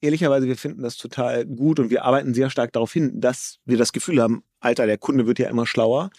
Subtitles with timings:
[0.00, 3.76] ehrlicherweise, wir finden das total gut und wir arbeiten sehr stark darauf hin, dass wir
[3.76, 6.10] das Gefühl haben, Alter, der Kunde wird ja immer schlauer,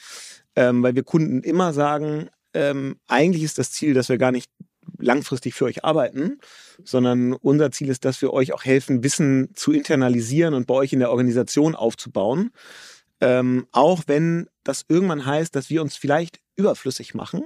[0.56, 4.50] ähm, weil wir Kunden immer sagen, ähm, eigentlich ist das Ziel, dass wir gar nicht
[4.98, 6.40] langfristig für euch arbeiten,
[6.84, 10.94] sondern unser Ziel ist, dass wir euch auch helfen, Wissen zu internalisieren und bei euch
[10.94, 12.52] in der Organisation aufzubauen.
[13.22, 17.46] Ähm, auch wenn das irgendwann heißt, dass wir uns vielleicht überflüssig machen.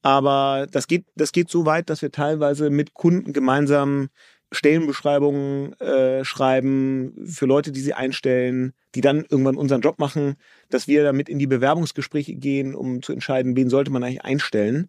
[0.00, 4.08] Aber das geht, das geht so weit, dass wir teilweise mit Kunden gemeinsam
[4.52, 10.36] Stellenbeschreibungen äh, schreiben für Leute, die sie einstellen, die dann irgendwann unseren Job machen,
[10.70, 14.88] dass wir damit in die Bewerbungsgespräche gehen, um zu entscheiden, wen sollte man eigentlich einstellen.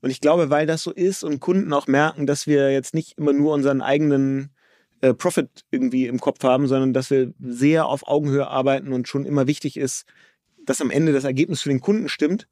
[0.00, 3.18] Und ich glaube, weil das so ist und Kunden auch merken, dass wir jetzt nicht
[3.18, 4.50] immer nur unseren eigenen
[5.00, 9.24] äh, Profit irgendwie im Kopf haben, sondern dass wir sehr auf Augenhöhe arbeiten und schon
[9.24, 10.04] immer wichtig ist,
[10.64, 12.48] dass am Ende das Ergebnis für den Kunden stimmt.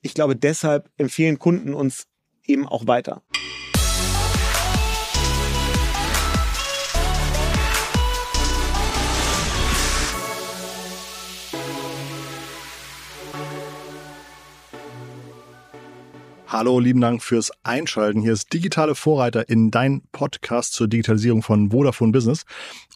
[0.00, 2.06] Ich glaube, deshalb empfehlen Kunden uns
[2.46, 3.22] eben auch weiter.
[16.52, 18.20] Hallo, lieben Dank fürs Einschalten.
[18.20, 22.44] Hier ist Digitale Vorreiter in dein Podcast zur Digitalisierung von Vodafone Business.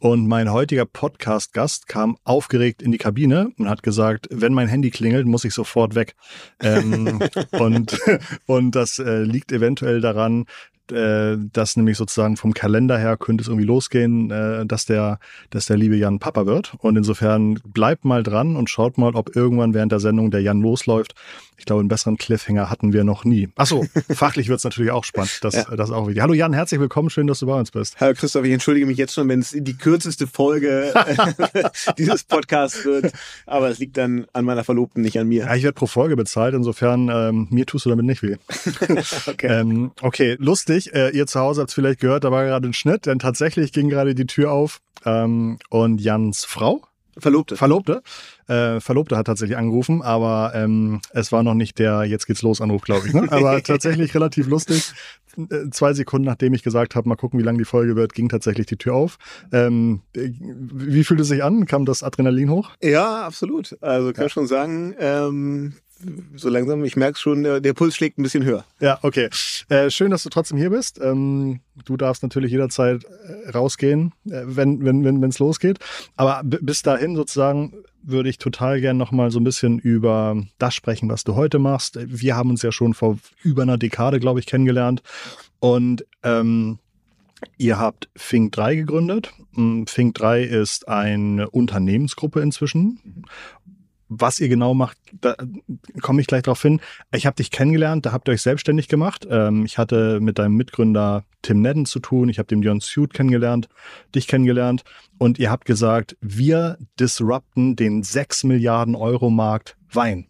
[0.01, 4.91] Und mein heutiger Podcast-Gast kam aufgeregt in die Kabine und hat gesagt, wenn mein Handy
[4.91, 6.17] klingelt, muss ich sofort weg.
[6.61, 7.19] Ähm,
[7.53, 7.99] und,
[8.45, 10.45] und das äh, liegt eventuell daran,
[10.93, 15.19] äh, dass nämlich sozusagen vom Kalender her könnte es irgendwie losgehen, äh, dass der,
[15.51, 16.75] dass der liebe Jan Papa wird.
[16.79, 20.61] Und insofern bleibt mal dran und schaut mal, ob irgendwann während der Sendung der Jan
[20.61, 21.15] losläuft.
[21.59, 23.49] Ich glaube, einen besseren Cliffhanger hatten wir noch nie.
[23.57, 25.39] Achso, fachlich wird es natürlich auch spannend.
[25.43, 25.65] Das, ja.
[25.77, 26.23] das auch wichtig.
[26.23, 27.09] Hallo Jan, herzlich willkommen.
[27.09, 27.99] Schön, dass du bei uns bist.
[27.99, 30.93] Hallo Christoph, ich entschuldige mich jetzt schon, wenn es die kürzeste Folge
[31.99, 33.13] dieses Podcasts wird.
[33.47, 35.47] Aber es liegt dann an meiner Verlobten, nicht an mir.
[35.47, 36.55] Ja, ich werde pro Folge bezahlt.
[36.55, 38.37] Insofern, ähm, mir tust du damit nicht weh.
[39.27, 39.47] okay.
[39.47, 40.76] Ähm, okay, lustig.
[40.77, 43.73] Äh, ihr zu Hause habt es vielleicht gehört, da war gerade ein Schnitt, denn tatsächlich
[43.73, 46.83] ging gerade die Tür auf ähm, und Jans Frau
[47.19, 47.57] Verlobte.
[47.57, 48.03] Verlobte.
[48.47, 52.61] Äh, Verlobte hat tatsächlich angerufen, aber ähm, es war noch nicht der Jetzt geht's los
[52.61, 53.15] Anruf, glaube ich.
[53.15, 53.27] Ne?
[53.31, 54.93] Aber tatsächlich relativ lustig.
[55.39, 58.29] Äh, zwei Sekunden nachdem ich gesagt habe, mal gucken, wie lang die Folge wird, ging
[58.29, 59.17] tatsächlich die Tür auf.
[59.51, 61.65] Ähm, wie fühlt es sich an?
[61.65, 62.73] Kam das Adrenalin hoch?
[62.83, 63.77] Ja, absolut.
[63.81, 64.29] Also kann ja.
[64.29, 65.75] schon sagen, ähm,
[66.37, 68.65] so langsam, ich merke schon, der, Puls schlägt ein bisschen höher.
[68.81, 69.31] Ja, okay.
[69.69, 71.01] Äh, schön, dass du trotzdem hier bist.
[71.01, 75.79] Ähm, du darfst natürlich jederzeit äh, rausgehen, äh, wenn wenn wenn losgeht.
[76.17, 81.09] Aber bis dahin sozusagen würde ich total gern nochmal so ein bisschen über das sprechen,
[81.09, 81.99] was du heute machst.
[82.01, 85.03] Wir haben uns ja schon vor über einer Dekade, glaube ich, kennengelernt.
[85.59, 86.79] Und ähm,
[87.59, 89.33] Ihr habt Fink 3 gegründet.
[89.87, 93.25] Fink 3 ist eine Unternehmensgruppe inzwischen.
[94.09, 95.35] Was ihr genau macht, da
[96.01, 96.81] komme ich gleich drauf hin.
[97.13, 99.27] Ich habe dich kennengelernt, da habt ihr euch selbstständig gemacht.
[99.29, 102.29] Ähm, ich hatte mit deinem Mitgründer Tim Nedden zu tun.
[102.29, 103.69] Ich habe den Björn Suit kennengelernt,
[104.15, 104.85] dich kennengelernt.
[105.19, 110.27] Und ihr habt gesagt, wir disrupten den 6 Milliarden Euro Markt Wein.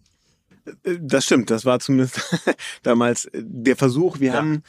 [0.82, 2.20] Das stimmt, das war zumindest
[2.82, 4.18] damals der Versuch.
[4.18, 4.34] Wir ja.
[4.34, 4.62] haben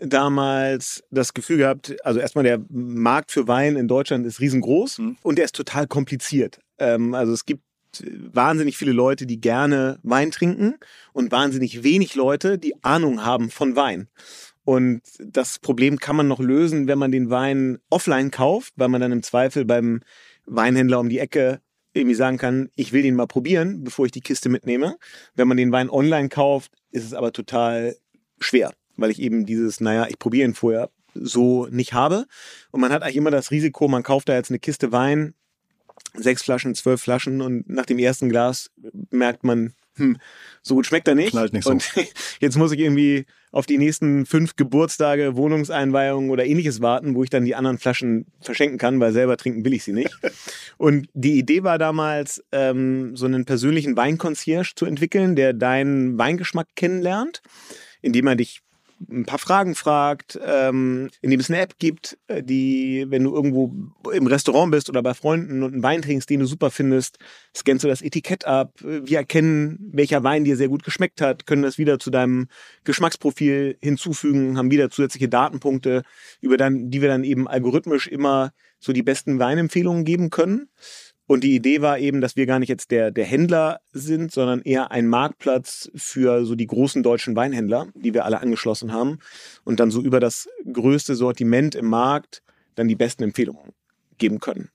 [0.00, 5.16] damals das Gefühl gehabt, also erstmal der Markt für Wein in Deutschland ist riesengroß mhm.
[5.22, 6.60] und der ist total kompliziert.
[6.78, 7.62] Ähm, also es gibt
[8.32, 10.76] wahnsinnig viele Leute, die gerne Wein trinken
[11.12, 14.08] und wahnsinnig wenig Leute, die Ahnung haben von Wein.
[14.64, 19.00] Und das Problem kann man noch lösen, wenn man den Wein offline kauft, weil man
[19.00, 20.00] dann im Zweifel beim
[20.46, 21.60] Weinhändler um die Ecke
[21.92, 24.96] irgendwie sagen kann, ich will den mal probieren, bevor ich die Kiste mitnehme.
[25.34, 27.96] Wenn man den Wein online kauft, ist es aber total
[28.40, 32.26] schwer, weil ich eben dieses, naja, ich probiere ihn vorher so nicht habe.
[32.70, 35.34] Und man hat eigentlich immer das Risiko, man kauft da jetzt eine Kiste Wein,
[36.14, 38.70] sechs Flaschen, zwölf Flaschen und nach dem ersten Glas
[39.10, 40.16] merkt man, hm,
[40.62, 41.30] so gut schmeckt er nicht.
[41.30, 41.70] Knallt nicht so.
[41.70, 41.92] Und
[42.40, 47.30] jetzt muss ich irgendwie auf die nächsten fünf Geburtstage, Wohnungseinweihungen oder ähnliches warten, wo ich
[47.30, 50.10] dann die anderen Flaschen verschenken kann, weil selber trinken will ich sie nicht.
[50.76, 56.68] Und die Idee war damals, ähm, so einen persönlichen Weinconcierge zu entwickeln, der deinen Weingeschmack
[56.74, 57.42] kennenlernt,
[58.02, 58.63] indem er dich
[59.10, 63.72] ein paar Fragen fragt, ähm, indem es eine App gibt, äh, die, wenn du irgendwo
[64.12, 67.18] im Restaurant bist oder bei Freunden und einen Wein trinkst, den du super findest,
[67.56, 68.72] scannst du das Etikett ab.
[68.80, 72.48] Wir erkennen, welcher Wein dir sehr gut geschmeckt hat, können das wieder zu deinem
[72.84, 76.02] Geschmacksprofil hinzufügen, haben wieder zusätzliche Datenpunkte,
[76.40, 80.68] über dann, die wir dann eben algorithmisch immer so die besten Weinempfehlungen geben können.
[81.26, 84.60] Und die Idee war eben, dass wir gar nicht jetzt der, der Händler sind, sondern
[84.60, 89.18] eher ein Marktplatz für so die großen deutschen Weinhändler, die wir alle angeschlossen haben.
[89.64, 92.42] Und dann so über das größte Sortiment im Markt
[92.74, 93.72] dann die besten Empfehlungen
[94.18, 94.68] geben können.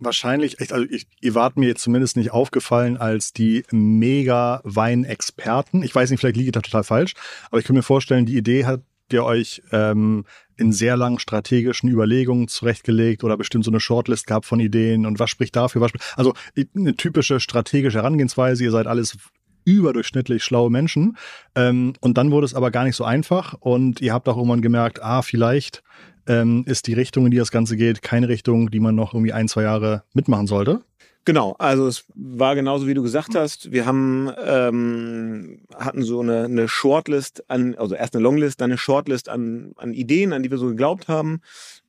[0.00, 5.82] Wahrscheinlich, also ich, ihr wart mir jetzt zumindest nicht aufgefallen als die mega Weinexperten.
[5.82, 7.14] Ich weiß nicht, vielleicht liege ich da total falsch,
[7.50, 10.24] aber ich kann mir vorstellen, die Idee hat habt ihr euch ähm,
[10.58, 15.18] in sehr langen strategischen Überlegungen zurechtgelegt oder bestimmt so eine Shortlist gehabt von Ideen und
[15.18, 15.80] was spricht dafür?
[15.80, 16.34] Was spricht, also
[16.76, 18.64] eine typische strategische Herangehensweise.
[18.64, 19.16] Ihr seid alles
[19.64, 21.16] überdurchschnittlich schlaue Menschen.
[21.54, 24.60] Ähm, und dann wurde es aber gar nicht so einfach und ihr habt auch irgendwann
[24.60, 25.82] gemerkt, ah, vielleicht
[26.26, 29.32] ähm, ist die Richtung, in die das Ganze geht, keine Richtung, die man noch irgendwie
[29.32, 30.82] ein, zwei Jahre mitmachen sollte.
[31.24, 33.70] Genau, also es war genauso wie du gesagt hast.
[33.70, 38.78] Wir haben ähm, hatten so eine, eine Shortlist an, also erst eine Longlist, dann eine
[38.78, 41.42] Shortlist an, an Ideen, an die wir so geglaubt haben.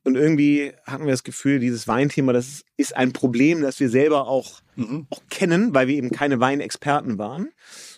[0.04, 4.28] Und irgendwie hatten wir das Gefühl, dieses Weinthema, das ist ein Problem, das wir selber
[4.28, 5.06] auch, mhm.
[5.10, 7.48] auch kennen, weil wir eben keine Weinexperten waren.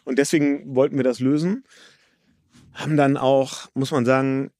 [0.04, 1.64] Und deswegen wollten wir das lösen.
[2.72, 4.50] Haben dann auch, muss man sagen,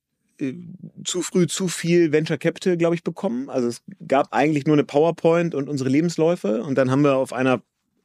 [1.04, 3.48] zu früh zu viel Venture Capital, glaube ich, bekommen.
[3.48, 6.62] Also es gab eigentlich nur eine PowerPoint und unsere Lebensläufe.
[6.62, 7.62] Und dann haben wir auf einer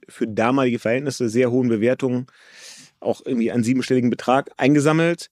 [0.08, 2.32] für damalige Verhältnisse sehr hohen Bewertung
[3.00, 5.30] auch irgendwie einen siebenstelligen Betrag eingesammelt.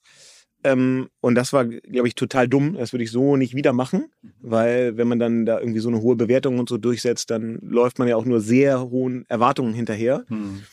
[0.63, 2.73] Ähm, und das war, glaube ich, total dumm.
[2.73, 4.11] Das würde ich so nicht wieder machen,
[4.41, 7.99] weil wenn man dann da irgendwie so eine hohe Bewertung und so durchsetzt, dann läuft
[7.99, 10.25] man ja auch nur sehr hohen Erwartungen hinterher.
[10.27, 10.63] Hm.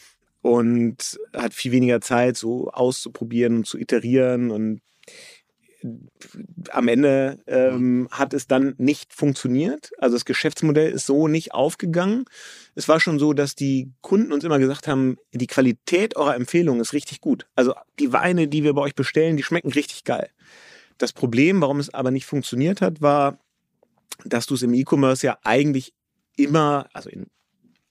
[0.40, 4.80] Und hat viel weniger Zeit, so auszuprobieren und zu iterieren und
[6.70, 9.90] am Ende ähm, hat es dann nicht funktioniert.
[9.98, 12.24] Also das Geschäftsmodell ist so nicht aufgegangen.
[12.74, 16.80] Es war schon so, dass die Kunden uns immer gesagt haben, die Qualität eurer Empfehlung
[16.80, 17.46] ist richtig gut.
[17.54, 20.30] Also die Weine, die wir bei euch bestellen, die schmecken richtig geil.
[20.98, 23.38] Das Problem, warum es aber nicht funktioniert hat, war,
[24.24, 25.94] dass du es im E-Commerce ja eigentlich
[26.36, 27.26] immer, also in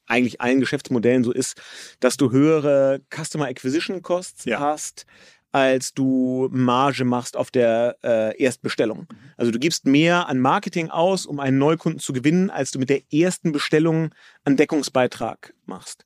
[0.07, 1.61] eigentlich allen Geschäftsmodellen so ist,
[1.99, 4.59] dass du höhere Customer Acquisition Costs ja.
[4.59, 5.05] hast,
[5.51, 9.07] als du Marge machst auf der äh, Erstbestellung.
[9.37, 12.89] Also du gibst mehr an Marketing aus, um einen Neukunden zu gewinnen, als du mit
[12.89, 14.13] der ersten Bestellung
[14.45, 16.05] an Deckungsbeitrag machst.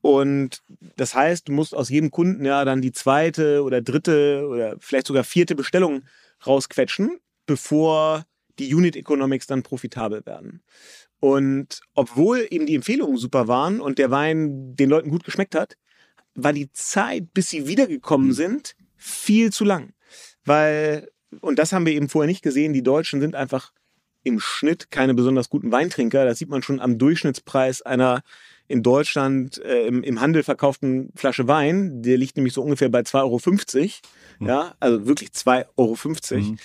[0.00, 0.62] Und
[0.96, 5.08] das heißt, du musst aus jedem Kunden ja dann die zweite oder dritte oder vielleicht
[5.08, 6.02] sogar vierte Bestellung
[6.46, 8.24] rausquetschen, bevor
[8.58, 10.62] die Unit Economics dann profitabel werden.
[11.18, 15.76] Und obwohl eben die Empfehlungen super waren und der Wein den Leuten gut geschmeckt hat,
[16.36, 18.32] war die Zeit, bis sie wiedergekommen mhm.
[18.32, 19.92] sind, viel zu lang.
[20.44, 21.10] Weil,
[21.40, 23.72] und das haben wir eben vorher nicht gesehen, die Deutschen sind einfach
[24.22, 26.24] im Schnitt keine besonders guten Weintrinker.
[26.24, 28.22] Das sieht man schon am Durchschnittspreis einer
[28.68, 32.02] in Deutschland äh, im, im, Handel verkauften Flasche Wein.
[32.02, 33.40] Der liegt nämlich so ungefähr bei 2,50 Euro.
[34.40, 34.46] Mhm.
[34.48, 36.42] Ja, also wirklich 2,50 Euro.
[36.42, 36.58] Mhm.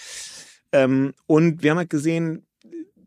[0.72, 2.48] Ähm, und wir haben halt gesehen,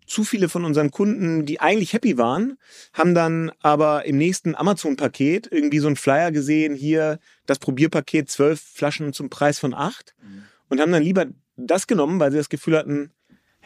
[0.06, 2.58] zu viele von unseren Kunden, die eigentlich happy waren,
[2.92, 8.60] haben dann aber im nächsten Amazon-Paket irgendwie so einen Flyer gesehen, hier das Probierpaket, zwölf
[8.60, 10.44] Flaschen zum Preis von acht mhm.
[10.68, 13.10] und haben dann lieber das genommen, weil sie das Gefühl hatten,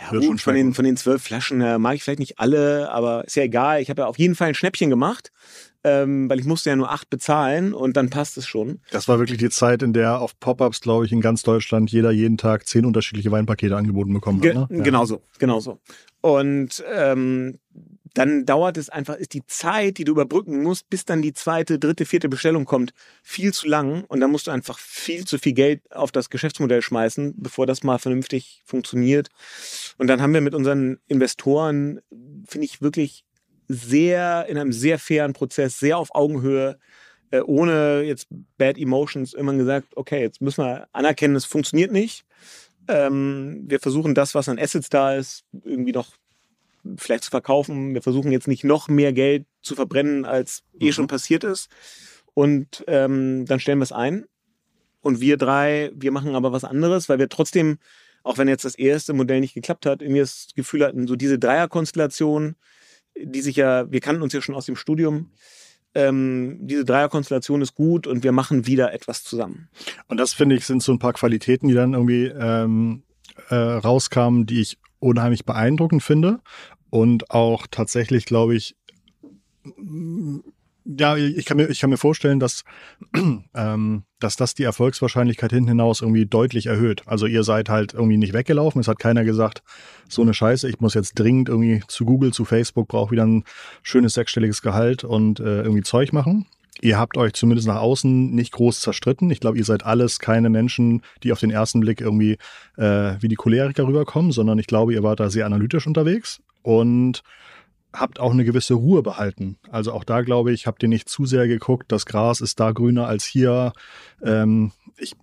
[0.00, 3.24] ja, gut, von den, von den zwölf Flaschen äh, mag ich vielleicht nicht alle, aber
[3.24, 3.82] ist ja egal.
[3.82, 5.32] Ich habe ja auf jeden Fall ein Schnäppchen gemacht
[5.84, 8.80] ähm, weil ich musste ja nur acht bezahlen und dann passt es schon.
[8.90, 12.10] Das war wirklich die Zeit, in der auf Pop-ups, glaube ich, in ganz Deutschland jeder
[12.10, 14.54] jeden Tag zehn unterschiedliche Weinpakete angeboten bekommen hat.
[14.54, 14.66] Ne?
[14.68, 14.84] Ge ja.
[14.84, 15.78] Genauso, genauso.
[16.20, 17.58] Und ähm,
[18.14, 21.78] dann dauert es einfach, ist die Zeit, die du überbrücken musst, bis dann die zweite,
[21.78, 22.92] dritte, vierte Bestellung kommt,
[23.22, 24.04] viel zu lang.
[24.04, 27.84] Und dann musst du einfach viel zu viel Geld auf das Geschäftsmodell schmeißen, bevor das
[27.84, 29.28] mal vernünftig funktioniert.
[29.98, 32.00] Und dann haben wir mit unseren Investoren,
[32.46, 33.24] finde ich, wirklich
[33.68, 36.78] sehr, in einem sehr fairen Prozess, sehr auf Augenhöhe,
[37.30, 38.26] äh, ohne jetzt
[38.56, 42.24] Bad Emotions immer gesagt, okay, jetzt müssen wir anerkennen, es funktioniert nicht.
[42.88, 46.08] Ähm, wir versuchen das, was an Assets da ist, irgendwie noch
[46.96, 47.94] vielleicht zu verkaufen.
[47.94, 50.92] Wir versuchen jetzt nicht noch mehr Geld zu verbrennen, als eh mhm.
[50.92, 51.68] schon passiert ist.
[52.34, 54.24] Und ähm, dann stellen wir es ein.
[55.00, 57.78] Und wir drei, wir machen aber was anderes, weil wir trotzdem,
[58.22, 61.38] auch wenn jetzt das erste Modell nicht geklappt hat, irgendwie das Gefühl hatten, so diese
[61.38, 62.56] Dreierkonstellation,
[63.22, 65.30] die sich ja, wir kannten uns ja schon aus dem Studium.
[65.94, 69.68] Ähm, diese Dreierkonstellation ist gut und wir machen wieder etwas zusammen.
[70.06, 73.02] Und das finde ich sind so ein paar Qualitäten, die dann irgendwie ähm,
[73.48, 76.40] äh, rauskamen, die ich unheimlich beeindruckend finde
[76.90, 78.76] und auch tatsächlich, glaube ich,
[80.88, 82.64] ja, ich kann mir, ich kann mir vorstellen, dass,
[83.54, 87.02] ähm, dass das die Erfolgswahrscheinlichkeit hinten hinaus irgendwie deutlich erhöht.
[87.06, 88.80] Also ihr seid halt irgendwie nicht weggelaufen.
[88.80, 89.62] Es hat keiner gesagt,
[90.08, 93.44] so eine Scheiße, ich muss jetzt dringend irgendwie zu Google, zu Facebook, brauche wieder ein
[93.82, 96.46] schönes sechsstelliges Gehalt und äh, irgendwie Zeug machen.
[96.80, 99.30] Ihr habt euch zumindest nach außen nicht groß zerstritten.
[99.30, 102.38] Ich glaube, ihr seid alles keine Menschen, die auf den ersten Blick irgendwie
[102.76, 106.40] äh, wie die Choleriker rüberkommen, sondern ich glaube, ihr wart da sehr analytisch unterwegs.
[106.62, 107.22] Und
[107.92, 109.58] habt auch eine gewisse Ruhe behalten.
[109.70, 112.72] Also auch da glaube ich, habt ihr nicht zu sehr geguckt, das Gras ist da
[112.72, 113.72] grüner als hier.
[114.22, 115.14] Ähm, ich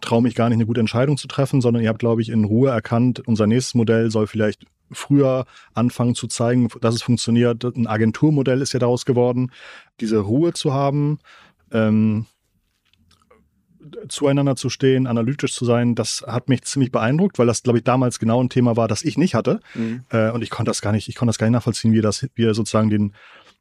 [0.00, 2.44] traue mich gar nicht, eine gute Entscheidung zu treffen, sondern ihr habt, glaube ich, in
[2.44, 7.64] Ruhe erkannt, unser nächstes Modell soll vielleicht früher anfangen zu zeigen, dass es funktioniert.
[7.64, 9.52] Ein Agenturmodell ist ja daraus geworden.
[10.00, 11.20] Diese Ruhe zu haben,
[11.70, 12.26] ähm,
[14.08, 17.84] zueinander zu stehen, analytisch zu sein, das hat mich ziemlich beeindruckt, weil das, glaube ich,
[17.84, 19.60] damals genau ein Thema war, das ich nicht hatte.
[19.74, 20.04] Mhm.
[20.10, 22.02] Äh, und ich konnte das gar nicht, ich konnte das gar nicht nachvollziehen, wie ihr
[22.02, 23.14] das, wie ihr sozusagen den,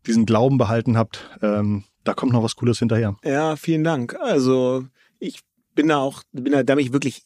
[0.06, 1.30] diesen Glauben behalten habt.
[1.42, 3.16] Ähm, da kommt noch was Cooles hinterher.
[3.24, 4.16] Ja, vielen Dank.
[4.20, 4.86] Also
[5.20, 5.42] ich
[5.76, 7.24] bin da auch, bin da, da bin ich wirklich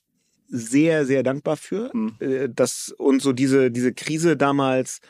[0.47, 2.15] sehr, sehr dankbar für, mhm.
[2.19, 5.01] Äh, dass uns so diese, diese Krise damals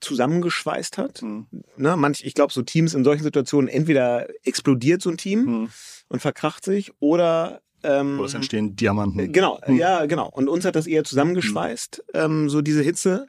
[0.00, 1.22] zusammengeschweißt hat.
[1.22, 1.46] Mhm.
[1.76, 5.68] Ne, manch, ich glaube, so Teams in solchen Situationen, entweder explodiert so ein Team mhm.
[6.08, 9.32] und verkracht sich oder ähm, oder es entstehen Diamanten.
[9.32, 9.76] Genau, mhm.
[9.76, 10.28] ja, genau.
[10.28, 13.28] Und uns hat das eher zusammengeschweißt, ähm, so diese Hitze.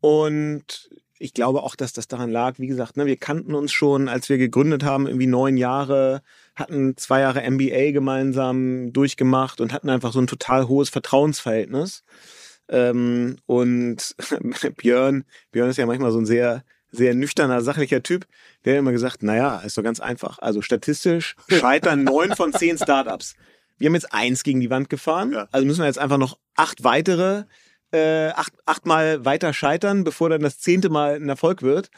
[0.00, 4.08] Und ich glaube auch, dass das daran lag, wie gesagt, ne, wir kannten uns schon,
[4.08, 6.22] als wir gegründet haben, irgendwie neun Jahre,
[6.54, 12.04] hatten zwei Jahre MBA gemeinsam durchgemacht und hatten einfach so ein total hohes Vertrauensverhältnis.
[12.68, 14.14] Ähm, und
[14.76, 18.26] Björn, Björn ist ja manchmal so ein sehr, sehr nüchterner, sachlicher Typ.
[18.64, 20.38] Der hat immer gesagt, naja, ist doch ganz einfach.
[20.38, 23.34] Also statistisch scheitern neun von zehn Startups.
[23.78, 25.32] Wir haben jetzt eins gegen die Wand gefahren.
[25.32, 25.48] Ja.
[25.52, 27.44] Also müssen wir jetzt einfach noch acht weitere,
[27.92, 31.90] äh, acht, achtmal weiter scheitern, bevor dann das zehnte Mal ein Erfolg wird.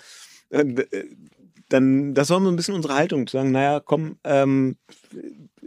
[0.50, 0.84] Äh,
[1.70, 4.76] dann, das war so ein bisschen unsere Haltung, zu sagen, naja, komm, ähm,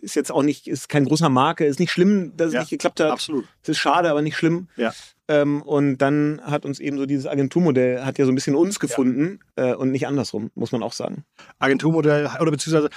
[0.04, 2.70] ist jetzt auch nicht, ist kein großer Marke, ist nicht schlimm, dass es ja, nicht
[2.70, 3.12] geklappt hat.
[3.12, 3.46] Absolut.
[3.64, 4.68] Es ist schade, aber nicht schlimm.
[4.76, 4.94] Ja.
[5.30, 8.80] Ähm, und dann hat uns eben so dieses Agenturmodell, hat ja so ein bisschen uns
[8.80, 9.72] gefunden ja.
[9.72, 11.24] äh, und nicht andersrum, muss man auch sagen.
[11.60, 12.90] Agenturmodell, oder beziehungsweise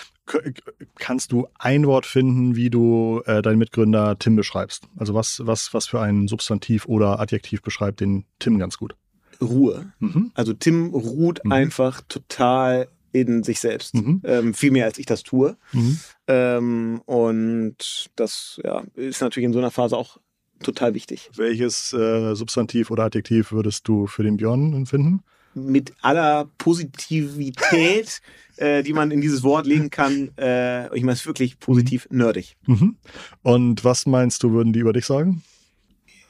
[0.99, 4.89] kannst du ein Wort finden, wie du äh, deinen Mitgründer Tim beschreibst?
[4.97, 8.97] Also was, was, was für ein Substantiv oder Adjektiv beschreibt den Tim ganz gut?
[9.41, 9.93] Ruhe.
[10.01, 10.33] Mhm.
[10.35, 11.53] Also Tim ruht mhm.
[11.53, 12.89] einfach total
[13.21, 13.95] in sich selbst.
[13.95, 14.21] Mhm.
[14.25, 15.57] Ähm, viel mehr als ich das tue.
[15.73, 15.99] Mhm.
[16.27, 20.19] Ähm, und das ja, ist natürlich in so einer Phase auch
[20.63, 21.31] total wichtig.
[21.37, 25.23] Welches äh, Substantiv oder Adjektiv würdest du für den Björn empfinden?
[25.55, 28.21] Mit aller Positivität,
[28.57, 30.31] äh, die man in dieses Wort legen kann.
[30.39, 32.57] Äh, ich meine es wirklich positiv nerdig.
[32.67, 32.97] Mhm.
[33.43, 35.43] Und was meinst du, würden die über dich sagen?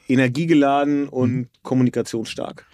[0.09, 1.49] Energiegeladen und mhm.
[1.62, 2.66] kommunikationsstark.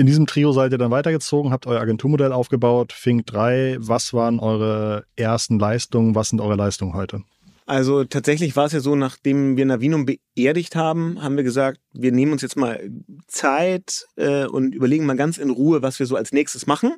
[0.00, 3.76] In diesem Trio seid ihr dann weitergezogen, habt euer Agenturmodell aufgebaut, Fink 3.
[3.80, 6.14] Was waren eure ersten Leistungen?
[6.14, 7.20] Was sind eure Leistungen heute?
[7.66, 12.12] Also tatsächlich war es ja so, nachdem wir Navinum beerdigt haben, haben wir gesagt, wir
[12.12, 12.80] nehmen uns jetzt mal
[13.26, 16.94] Zeit äh, und überlegen mal ganz in Ruhe, was wir so als nächstes machen.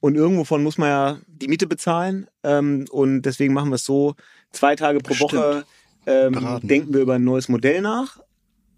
[0.00, 2.26] Und irgendwovon muss man ja die Miete bezahlen.
[2.42, 4.16] Ähm, und deswegen machen wir es so,
[4.52, 5.64] zwei Tage pro Woche
[6.04, 8.18] ähm, denken wir über ein neues Modell nach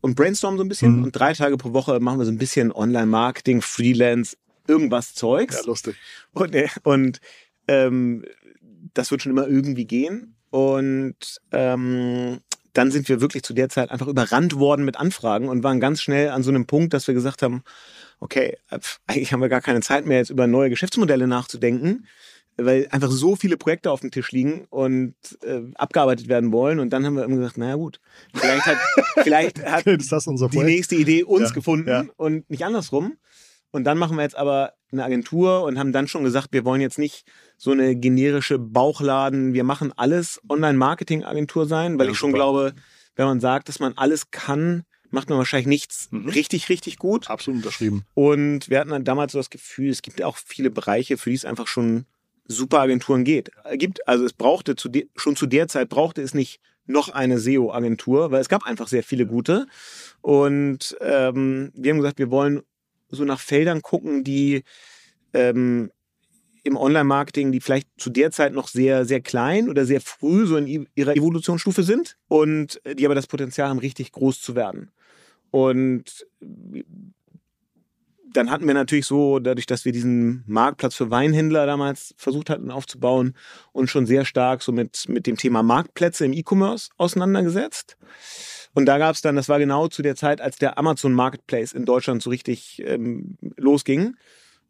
[0.06, 0.98] und brainstormen so ein bisschen.
[0.98, 1.04] Mhm.
[1.04, 4.36] Und drei Tage pro Woche machen wir so ein bisschen Online-Marketing, Freelance,
[4.68, 5.56] irgendwas Zeugs.
[5.56, 5.96] Ja, lustig.
[6.32, 7.20] Und, äh, und
[7.66, 8.24] ähm,
[8.94, 10.36] das wird schon immer irgendwie gehen.
[10.50, 12.38] Und ähm,
[12.72, 16.00] dann sind wir wirklich zu der Zeit einfach überrannt worden mit Anfragen und waren ganz
[16.00, 17.62] schnell an so einem Punkt, dass wir gesagt haben,
[18.20, 18.56] okay,
[19.06, 22.06] eigentlich haben wir gar keine Zeit mehr, jetzt über neue Geschäftsmodelle nachzudenken
[22.56, 26.78] weil einfach so viele Projekte auf dem Tisch liegen und äh, abgearbeitet werden wollen.
[26.78, 28.00] Und dann haben wir immer gesagt, naja gut,
[28.34, 28.78] vielleicht hat,
[29.22, 32.04] vielleicht hat die nächste Idee uns ja, gefunden ja.
[32.16, 33.16] und nicht andersrum.
[33.72, 36.80] Und dann machen wir jetzt aber eine Agentur und haben dann schon gesagt, wir wollen
[36.80, 37.26] jetzt nicht
[37.58, 42.38] so eine generische Bauchladen, wir machen alles Online-Marketing-Agentur sein, weil ja, ich schon super.
[42.38, 42.72] glaube,
[43.16, 46.28] wenn man sagt, dass man alles kann, macht man wahrscheinlich nichts mhm.
[46.28, 47.28] richtig, richtig gut.
[47.28, 48.04] Absolut unterschrieben.
[48.14, 51.36] Und wir hatten dann damals so das Gefühl, es gibt auch viele Bereiche, für die
[51.36, 52.06] es einfach schon
[52.48, 54.06] Superagenturen geht, gibt.
[54.08, 58.40] Also es brauchte zu schon zu der Zeit brauchte es nicht noch eine SEO-Agentur, weil
[58.40, 59.66] es gab einfach sehr viele gute.
[60.20, 62.62] Und ähm, wir haben gesagt, wir wollen
[63.08, 64.62] so nach Feldern gucken, die
[65.32, 65.90] ähm,
[66.62, 70.56] im Online-Marketing, die vielleicht zu der Zeit noch sehr, sehr klein oder sehr früh so
[70.56, 74.90] in ihrer Evolutionsstufe sind und äh, die aber das Potenzial haben, richtig groß zu werden.
[75.50, 76.26] Und
[78.32, 82.70] dann hatten wir natürlich so, dadurch, dass wir diesen Marktplatz für Weinhändler damals versucht hatten
[82.70, 83.34] aufzubauen
[83.72, 87.96] und schon sehr stark so mit, mit dem Thema Marktplätze im E-Commerce auseinandergesetzt.
[88.74, 91.72] Und da gab es dann, das war genau zu der Zeit, als der Amazon Marketplace
[91.72, 94.16] in Deutschland so richtig ähm, losging.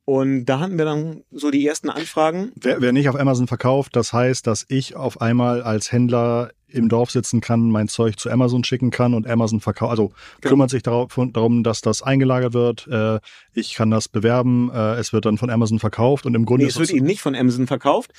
[0.07, 2.53] Und da hatten wir dann so die ersten Anfragen.
[2.55, 6.89] Wer, wer, nicht auf Amazon verkauft, das heißt, dass ich auf einmal als Händler im
[6.89, 9.91] Dorf sitzen kann, mein Zeug zu Amazon schicken kann und Amazon verkauft.
[9.91, 10.51] Also genau.
[10.51, 12.87] kümmert sich darauf, darum, dass das eingelagert wird.
[12.87, 13.19] Äh,
[13.53, 14.71] ich kann das bewerben.
[14.73, 16.65] Äh, es wird dann von Amazon verkauft und im Grunde.
[16.65, 18.13] Nee, es wird eben nicht von Amazon verkauft,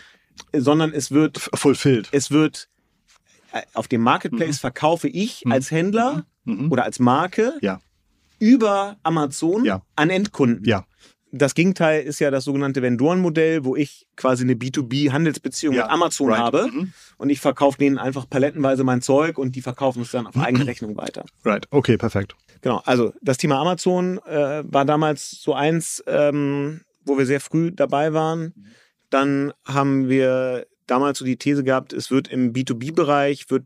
[0.54, 1.38] sondern es wird.
[1.54, 2.10] Fulfilled.
[2.12, 2.68] Es wird
[3.54, 4.60] äh, auf dem Marketplace mhm.
[4.60, 5.54] verkaufe ich mhm.
[5.54, 6.66] als Händler mhm.
[6.66, 6.72] mhm.
[6.74, 7.80] oder als Marke ja.
[8.40, 9.84] über Amazon ja.
[9.96, 10.66] an Endkunden.
[10.66, 10.84] Ja.
[11.32, 16.30] Das Gegenteil ist ja das sogenannte Vendorenmodell, wo ich quasi eine B2B-Handelsbeziehung ja, mit Amazon
[16.30, 16.40] right.
[16.40, 16.94] habe mhm.
[17.18, 20.66] und ich verkaufe denen einfach palettenweise mein Zeug und die verkaufen es dann auf eigene
[20.66, 21.26] Rechnung weiter.
[21.44, 22.36] Right, okay, perfekt.
[22.62, 27.72] Genau, also das Thema Amazon äh, war damals so eins, ähm, wo wir sehr früh
[27.72, 28.54] dabei waren.
[29.10, 33.66] Dann haben wir damals so die These gehabt, es wird im B2B-Bereich, wird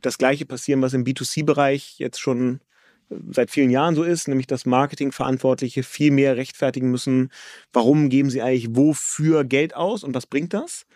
[0.00, 2.60] das Gleiche passieren, was im B2C-Bereich jetzt schon
[3.30, 7.30] seit vielen Jahren so ist, nämlich dass Marketingverantwortliche viel mehr rechtfertigen müssen,
[7.72, 10.86] warum geben sie eigentlich wofür Geld aus und was bringt das?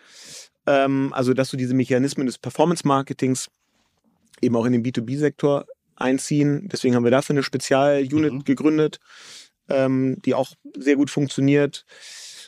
[0.65, 3.49] Ähm, also, dass so diese Mechanismen des Performance-Marketings
[4.41, 5.65] eben auch in den B2B-Sektor
[5.95, 6.69] einziehen.
[6.71, 8.43] Deswegen haben wir dafür eine Spezial-Unit mhm.
[8.43, 8.99] gegründet,
[9.69, 11.85] ähm, die auch sehr gut funktioniert.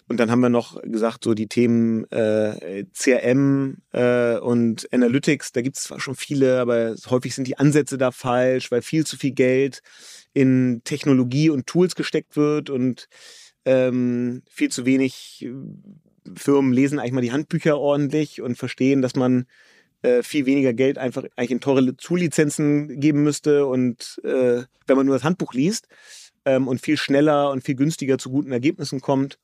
[0.07, 5.61] Und dann haben wir noch gesagt, so die Themen äh, CRM äh, und Analytics, da
[5.61, 9.17] gibt es zwar schon viele, aber häufig sind die Ansätze da falsch, weil viel zu
[9.17, 9.81] viel Geld
[10.33, 13.07] in Technologie und Tools gesteckt wird und
[13.65, 15.51] ähm, viel zu wenig äh,
[16.35, 19.47] Firmen lesen eigentlich mal die Handbücher ordentlich und verstehen, dass man
[20.03, 25.07] äh, viel weniger Geld einfach eigentlich in teure Zulizenzen geben müsste und äh, wenn man
[25.07, 25.87] nur das Handbuch liest
[26.45, 29.39] ähm, und viel schneller und viel günstiger zu guten Ergebnissen kommt.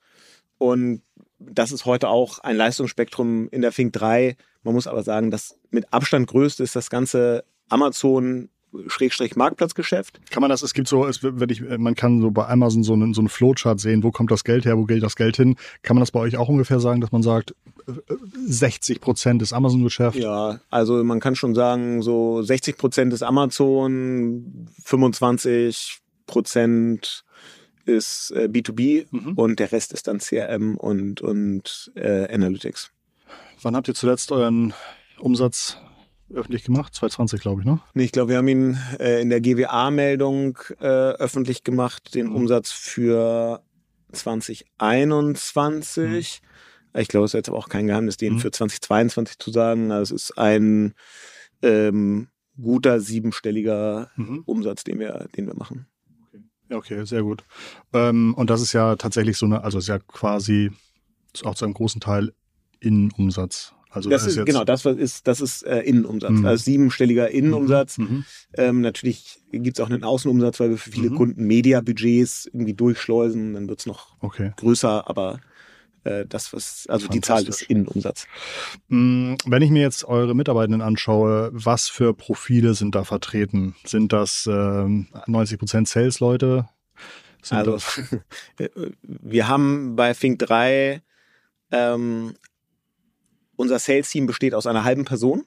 [0.62, 1.02] Und
[1.40, 4.38] das ist heute auch ein Leistungsspektrum in der Fink 3.
[4.62, 8.50] Man muss aber sagen, das mit Abstand größte ist das ganze Amazon
[8.86, 10.22] Schrägstrich Marktplatzgeschäft.
[10.30, 12.94] Kann man das, es gibt so, es, wenn ich, man kann so bei Amazon so
[12.94, 15.56] einen, so einen Flowchart sehen, wo kommt das Geld her, wo geht das Geld hin.
[15.82, 17.56] Kann man das bei euch auch ungefähr sagen, dass man sagt,
[18.46, 20.16] 60 Prozent ist Amazon-Geschäft?
[20.16, 27.26] Ja, also man kann schon sagen, so 60 Prozent ist Amazon, 25 Prozent
[27.86, 29.34] ist äh, B2B mhm.
[29.34, 32.92] und der Rest ist dann CRM und, und äh, Analytics.
[33.62, 34.74] Wann habt ihr zuletzt euren
[35.20, 35.78] Umsatz
[36.34, 36.96] öffentlich gemacht?
[36.96, 37.80] 2020, glaube ich, ne?
[37.94, 42.36] Nee, ich glaube, wir haben ihn äh, in der GWA-Meldung äh, öffentlich gemacht, den mhm.
[42.36, 43.62] Umsatz für
[44.12, 46.44] 2021.
[46.44, 47.00] Mhm.
[47.00, 48.40] Ich glaube, es ist jetzt aber auch kein Geheimnis, den mhm.
[48.40, 49.92] für 2022 zu sagen.
[49.92, 50.94] Also es ist ein
[51.62, 52.28] ähm,
[52.60, 54.44] guter siebenstelliger mhm.
[54.46, 55.88] Umsatz, den wir, den wir machen.
[56.72, 57.44] Okay, sehr gut.
[57.94, 60.72] Ähm, und das ist ja tatsächlich so eine, also ist ja quasi
[61.34, 62.34] ist auch zu einem großen Teil
[62.80, 63.74] Innenumsatz.
[63.94, 66.46] Also das, ist, genau, das ist, das ist äh, Innenumsatz, mhm.
[66.46, 67.98] also siebenstelliger Innenumsatz.
[67.98, 68.06] Mhm.
[68.06, 68.26] mhm.
[68.54, 71.16] Ähm, natürlich gibt es auch einen Außenumsatz, weil wir für viele mhm.
[71.16, 74.54] Kunden Media-Budgets irgendwie durchschleusen, dann wird es noch okay.
[74.56, 75.42] größer, aber
[76.04, 78.28] das, was, also die Zahl ist Innenumsatz.
[78.88, 83.76] Mm, wenn ich mir jetzt eure Mitarbeitenden anschaue, was für Profile sind da vertreten?
[83.86, 84.86] Sind das äh,
[85.28, 86.68] 90 Prozent Sales-Leute?
[87.50, 87.78] Also,
[89.02, 91.02] wir haben bei Fink 3
[91.72, 92.36] ähm,
[93.56, 95.46] unser Sales-Team besteht aus einer halben Person.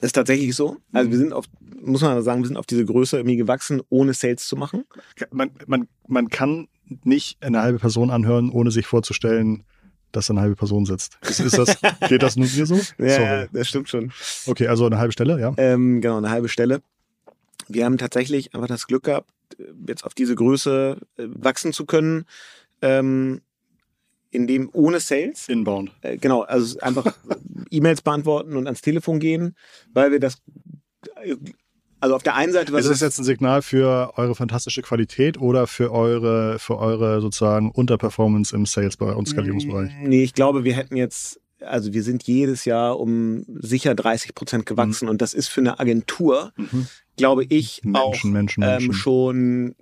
[0.00, 0.76] Ist tatsächlich so.
[0.92, 1.46] Also wir sind auf,
[1.80, 4.84] muss man sagen, wir sind auf diese Größe irgendwie gewachsen, ohne Sales zu machen.
[5.30, 6.68] Man, man, man kann
[7.04, 9.64] nicht eine halbe Person anhören, ohne sich vorzustellen,
[10.12, 11.18] dass da eine halbe Person sitzt.
[11.22, 11.78] Ist, ist das,
[12.08, 12.80] geht das nur mir so?
[12.98, 14.12] ja, das stimmt schon.
[14.46, 15.54] Okay, also eine halbe Stelle, ja?
[15.56, 16.82] Ähm, genau, eine halbe Stelle.
[17.68, 19.30] Wir haben tatsächlich einfach das Glück gehabt,
[19.86, 22.26] jetzt auf diese Größe äh, wachsen zu können.
[22.82, 23.40] Ähm,
[24.30, 25.48] in dem ohne Sales.
[25.48, 25.92] Inbound.
[26.02, 27.14] Äh, genau, also einfach
[27.70, 29.56] E-Mails beantworten und ans Telefon gehen,
[29.92, 30.42] weil wir das
[32.00, 35.40] also auf der einen Seite was ist das jetzt ein Signal für eure fantastische Qualität
[35.40, 39.90] oder für eure für eure sozusagen Unterperformance im Sales und Skalierungsbereich?
[40.02, 44.34] Mm, nee, ich glaube, wir hätten jetzt also wir sind jedes Jahr um sicher 30
[44.34, 45.12] Prozent gewachsen mhm.
[45.12, 46.86] und das ist für eine Agentur, mhm.
[47.16, 48.90] glaube ich, Menschen, auch Menschen, Menschen.
[48.90, 49.74] Ähm, schon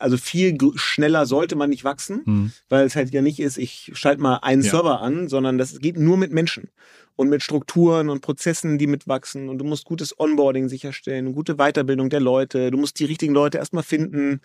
[0.00, 2.52] also viel schneller sollte man nicht wachsen, mhm.
[2.68, 4.70] weil es halt ja nicht ist, ich schalte mal einen ja.
[4.70, 6.70] Server an, sondern das geht nur mit Menschen
[7.16, 9.48] und mit Strukturen und Prozessen, die mitwachsen.
[9.48, 12.70] Und du musst gutes Onboarding sicherstellen, gute Weiterbildung der Leute.
[12.70, 14.40] Du musst die richtigen Leute erstmal finden.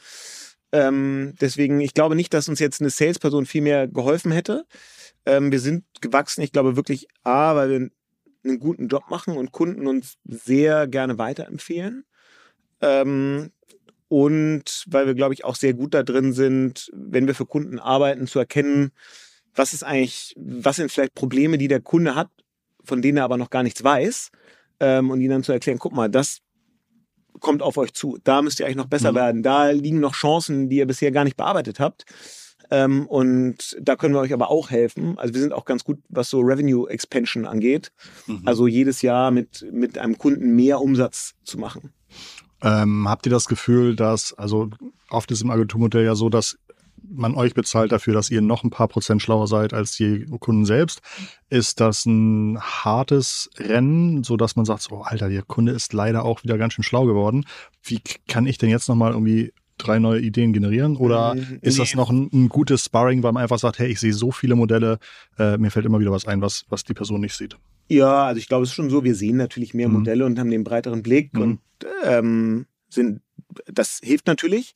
[0.74, 4.66] Ähm, deswegen, ich glaube nicht, dass uns jetzt eine Salesperson viel mehr geholfen hätte.
[5.26, 7.90] Ähm, wir sind gewachsen, ich glaube wirklich A, weil wir
[8.44, 12.04] einen guten Job machen und Kunden uns sehr gerne weiterempfehlen.
[12.82, 13.52] Ähm,
[14.08, 17.80] und weil wir, glaube ich, auch sehr gut da drin sind, wenn wir für Kunden
[17.80, 18.92] arbeiten, zu erkennen,
[19.54, 22.30] was ist eigentlich, was sind vielleicht Probleme, die der Kunde hat,
[22.84, 24.32] von denen er aber noch gar nichts weiß,
[24.80, 26.42] ähm, und ihnen dann zu erklären, guck mal, das
[27.40, 29.16] kommt auf euch zu, da müsst ihr eigentlich noch besser mhm.
[29.16, 32.06] werden, da liegen noch Chancen, die ihr bisher gar nicht bearbeitet habt.
[32.72, 35.20] Ähm, und da können wir euch aber auch helfen.
[35.20, 37.92] Also wir sind auch ganz gut, was so Revenue Expansion angeht.
[38.26, 38.42] Mhm.
[38.46, 41.94] Also jedes Jahr mit, mit einem Kunden mehr Umsatz zu machen.
[42.62, 44.70] Ähm, habt ihr das Gefühl, dass, also
[45.10, 46.58] oft ist im Agenturmodell ja so, dass
[47.08, 50.66] man euch bezahlt dafür, dass ihr noch ein paar Prozent schlauer seid als die Kunden
[50.66, 51.02] selbst.
[51.50, 56.26] Ist das ein hartes Rennen, so dass man sagt, oh Alter, der Kunde ist leider
[56.26, 57.46] auch wieder ganz schön schlau geworden.
[57.84, 59.54] Wie kann ich denn jetzt nochmal irgendwie
[59.86, 60.98] drei neue Ideen generieren?
[60.98, 61.44] Oder nee.
[61.62, 64.32] ist das noch ein, ein, gutes Sparring, weil man einfach sagt, hey, ich sehe so
[64.32, 65.00] viele Modelle,
[65.38, 67.58] äh, mir fällt immer wieder was ein, was, was die Person nicht sieht?
[67.88, 69.96] Ja, also ich glaube, es ist schon so, wir sehen natürlich mehr mhm.
[69.96, 71.42] Modelle und haben den breiteren Blick mhm.
[71.42, 71.60] und
[72.04, 73.22] ähm, sind,
[73.66, 74.74] das hilft natürlich.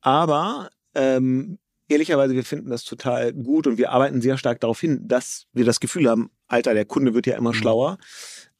[0.00, 1.58] Aber ähm,
[1.88, 5.64] ehrlicherweise, wir finden das total gut und wir arbeiten sehr stark darauf hin, dass wir
[5.64, 7.54] das Gefühl haben, Alter, der Kunde wird ja immer mhm.
[7.54, 7.98] schlauer,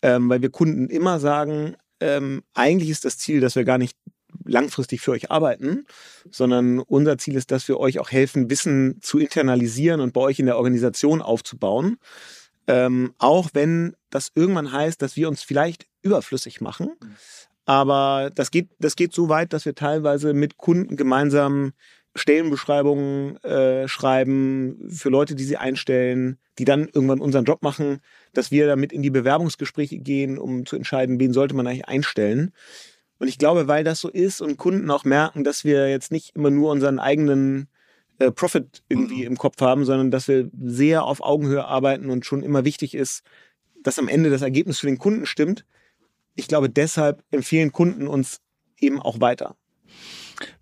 [0.02, 3.96] ähm, weil wir Kunden immer sagen, ähm, eigentlich ist das Ziel, dass wir gar nicht
[4.48, 5.86] langfristig für euch arbeiten,
[6.30, 10.38] sondern unser Ziel ist, dass wir euch auch helfen, Wissen zu internalisieren und bei euch
[10.38, 11.98] in der Organisation aufzubauen.
[12.66, 16.90] Ähm, auch wenn das irgendwann heißt, dass wir uns vielleicht überflüssig machen.
[17.64, 21.72] Aber das geht, das geht so weit, dass wir teilweise mit Kunden gemeinsam
[22.14, 28.00] Stellenbeschreibungen äh, schreiben für Leute, die sie einstellen, die dann irgendwann unseren Job machen,
[28.32, 32.52] dass wir damit in die Bewerbungsgespräche gehen, um zu entscheiden, wen sollte man eigentlich einstellen.
[33.18, 36.36] Und ich glaube, weil das so ist und Kunden auch merken, dass wir jetzt nicht
[36.36, 37.68] immer nur unseren eigenen
[38.18, 39.32] äh, Profit irgendwie mhm.
[39.32, 43.22] im Kopf haben, sondern dass wir sehr auf Augenhöhe arbeiten und schon immer wichtig ist,
[43.82, 45.64] dass am Ende das Ergebnis für den Kunden stimmt,
[46.34, 48.40] ich glaube, deshalb empfehlen Kunden uns
[48.78, 49.56] eben auch weiter.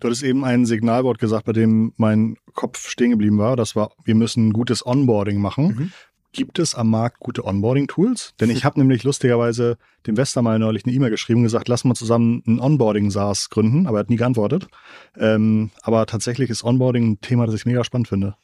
[0.00, 3.56] Du hattest eben ein Signalwort gesagt, bei dem mein Kopf stehen geblieben war.
[3.56, 5.66] Das war, wir müssen ein gutes Onboarding machen.
[5.66, 5.92] Mhm.
[6.36, 8.34] Gibt es am Markt gute Onboarding-Tools?
[8.38, 11.84] Denn ich habe nämlich lustigerweise dem Wester mal neulich eine E-Mail geschrieben und gesagt, lass
[11.84, 14.68] mal zusammen ein Onboarding-SaaS gründen, aber er hat nie geantwortet.
[15.16, 18.36] Ähm, aber tatsächlich ist Onboarding ein Thema, das ich mega spannend finde.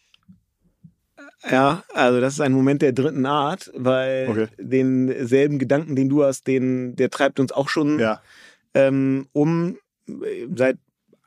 [1.51, 4.47] Ja, also das ist ein Moment der dritten Art, weil okay.
[4.57, 8.23] denselben Gedanken, den du hast, den, der treibt uns auch schon ja.
[8.73, 9.77] ähm, um
[10.55, 10.79] seit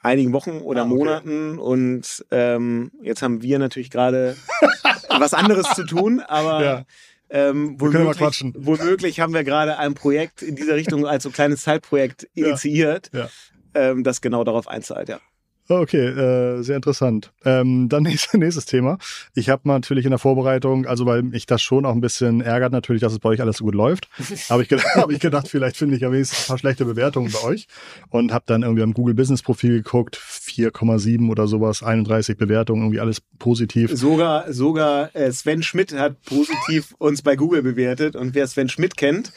[0.06, 0.94] einigen Wochen oder ah, okay.
[0.94, 4.38] Monaten und ähm, jetzt haben wir natürlich gerade
[5.10, 6.86] was anderes zu tun, aber ja.
[7.30, 12.28] ähm, womöglich, womöglich, haben wir gerade ein Projekt in dieser Richtung als so kleines Zeitprojekt
[12.36, 13.30] initiiert, ja.
[13.74, 15.20] Ähm, das genau darauf einzahlt, ja.
[15.68, 17.32] Okay, äh, sehr interessant.
[17.44, 19.00] Ähm, dann nächstes, nächstes Thema.
[19.34, 22.72] Ich habe natürlich in der Vorbereitung, also weil mich das schon auch ein bisschen ärgert,
[22.72, 24.08] natürlich, dass es bei euch alles so gut läuft,
[24.50, 27.32] habe ich, gedacht, hab ich gedacht, vielleicht finde ich ja wenigstens ein paar schlechte Bewertungen
[27.32, 27.68] bei euch
[28.10, 33.00] und habe dann irgendwie am Google Business Profil geguckt, 4,7 oder sowas, 31 Bewertungen, irgendwie
[33.00, 33.92] alles positiv.
[33.92, 38.98] Sogar, sogar äh, Sven Schmidt hat positiv uns bei Google bewertet und wer Sven Schmidt
[38.98, 39.34] kennt,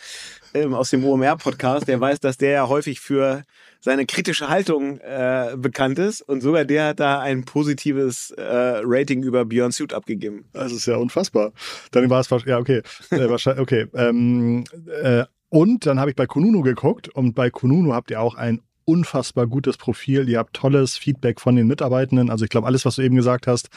[0.55, 3.45] ähm, aus dem OMR-Podcast, der weiß, dass der ja häufig für
[3.81, 9.23] seine kritische Haltung äh, bekannt ist und sogar der hat da ein positives äh, Rating
[9.23, 10.45] über Beyond Suit abgegeben.
[10.53, 11.53] Das ist ja unfassbar.
[11.93, 13.87] Dann war es ja okay, äh, wahrscheinlich okay.
[13.95, 14.64] Ähm,
[15.03, 18.61] äh, und dann habe ich bei Kununu geguckt und bei Kununu habt ihr auch ein
[18.85, 20.29] unfassbar gutes Profil.
[20.29, 22.31] Ihr habt tolles Feedback von den Mitarbeitenden.
[22.31, 23.69] Also ich glaube, alles, was du eben gesagt hast,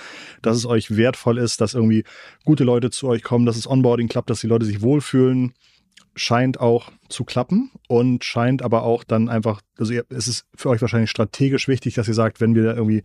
[0.42, 2.06] dass es euch wertvoll ist, dass irgendwie
[2.46, 5.54] gute Leute zu euch kommen, dass es Onboarding klappt, dass die Leute sich wohlfühlen
[6.16, 10.82] scheint auch zu klappen und scheint aber auch dann einfach, also es ist für euch
[10.82, 13.04] wahrscheinlich strategisch wichtig, dass ihr sagt, wenn wir irgendwie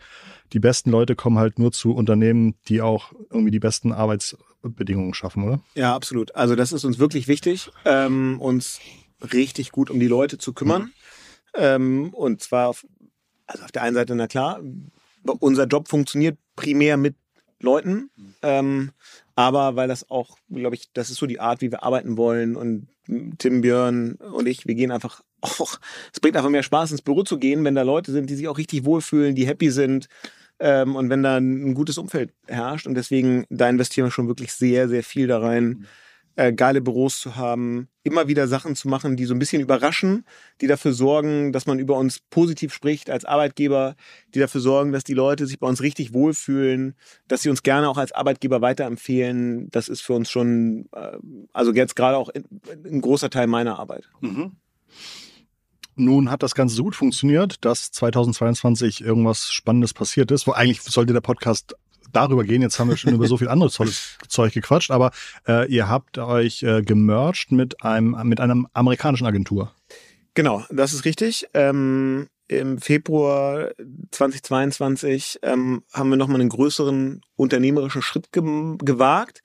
[0.53, 5.45] die besten Leute kommen halt nur zu Unternehmen, die auch irgendwie die besten Arbeitsbedingungen schaffen,
[5.45, 5.61] oder?
[5.75, 6.35] Ja, absolut.
[6.35, 8.81] Also das ist uns wirklich wichtig, ähm, uns
[9.33, 10.83] richtig gut um die Leute zu kümmern.
[10.83, 10.91] Mhm.
[11.55, 12.87] Ähm, und zwar auf,
[13.47, 14.61] also auf der einen Seite, na klar,
[15.41, 17.17] unser Job funktioniert primär mit
[17.61, 18.11] Leuten.
[18.43, 18.93] Ähm,
[19.37, 22.57] aber weil das auch, glaube ich, das ist so die Art, wie wir arbeiten wollen.
[22.57, 22.89] Und
[23.39, 25.79] Tim, Björn und ich, wir gehen einfach auch,
[26.13, 28.49] es bringt einfach mehr Spaß, ins Büro zu gehen, wenn da Leute sind, die sich
[28.49, 30.09] auch richtig wohlfühlen, die happy sind.
[30.59, 32.87] Ähm, und wenn da ein gutes Umfeld herrscht.
[32.87, 35.87] Und deswegen, da investieren wir schon wirklich sehr, sehr viel da rein.
[36.39, 40.27] Äh, geile Büros zu haben, immer wieder Sachen zu machen, die so ein bisschen überraschen,
[40.61, 43.97] die dafür sorgen, dass man über uns positiv spricht als Arbeitgeber,
[44.35, 46.95] die dafür sorgen, dass die Leute sich bei uns richtig wohlfühlen,
[47.27, 49.71] dass sie uns gerne auch als Arbeitgeber weiterempfehlen.
[49.71, 51.17] Das ist für uns schon, äh,
[51.55, 54.11] also jetzt gerade auch ein großer Teil meiner Arbeit.
[54.21, 54.57] Mhm.
[55.99, 60.47] Nun hat das Ganze so gut funktioniert, dass 2022 irgendwas Spannendes passiert ist.
[60.47, 61.75] Wo eigentlich sollte der Podcast
[62.13, 62.63] darüber gehen.
[62.63, 65.11] Jetzt haben wir schon über so viel anderes tolles Zeug gequatscht, aber
[65.47, 69.73] äh, ihr habt euch äh, gemerged mit einem mit einer amerikanischen Agentur.
[70.35, 71.47] Genau, das ist richtig.
[71.55, 73.71] Ähm, Im Februar
[74.11, 78.43] 2022 ähm, haben wir nochmal einen größeren unternehmerischen Schritt ge
[78.79, 79.43] gewagt.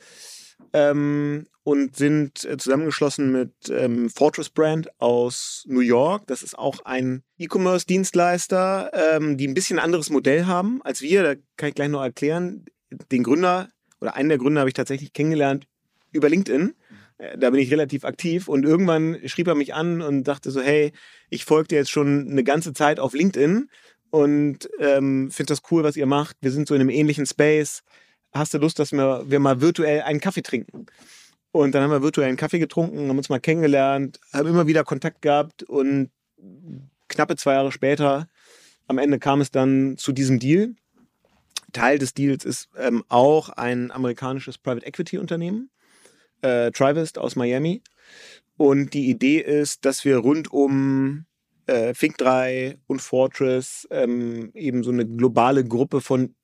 [0.73, 6.25] Ähm, und sind äh, zusammengeschlossen mit ähm, Fortress Brand aus New York.
[6.27, 11.23] Das ist auch ein E-Commerce-Dienstleister, ähm, die ein bisschen anderes Modell haben als wir.
[11.23, 12.65] Da kann ich gleich noch erklären.
[13.11, 13.69] Den Gründer
[13.99, 15.67] oder einen der Gründer habe ich tatsächlich kennengelernt
[16.11, 16.73] über LinkedIn.
[17.19, 20.61] Äh, da bin ich relativ aktiv und irgendwann schrieb er mich an und sagte so,
[20.61, 20.91] hey,
[21.29, 23.69] ich folge dir jetzt schon eine ganze Zeit auf LinkedIn
[24.09, 26.37] und ähm, finde das cool, was ihr macht.
[26.41, 27.83] Wir sind so in einem ähnlichen Space.
[28.33, 30.87] Hast du Lust, dass wir, wir mal virtuell einen Kaffee trinken?
[31.51, 34.83] Und dann haben wir virtuell einen Kaffee getrunken, haben uns mal kennengelernt, haben immer wieder
[34.83, 36.09] Kontakt gehabt und
[37.09, 38.27] knappe zwei Jahre später,
[38.87, 40.75] am Ende kam es dann zu diesem Deal.
[41.73, 45.69] Teil des Deals ist ähm, auch ein amerikanisches Private Equity Unternehmen,
[46.41, 47.81] äh, Trivest aus Miami.
[48.57, 51.25] Und die Idee ist, dass wir rund um
[51.67, 56.35] äh, Fink 3 und Fortress ähm, eben so eine globale Gruppe von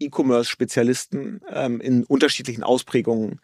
[0.00, 3.40] E-Commerce-Spezialisten ähm, in unterschiedlichen Ausprägungen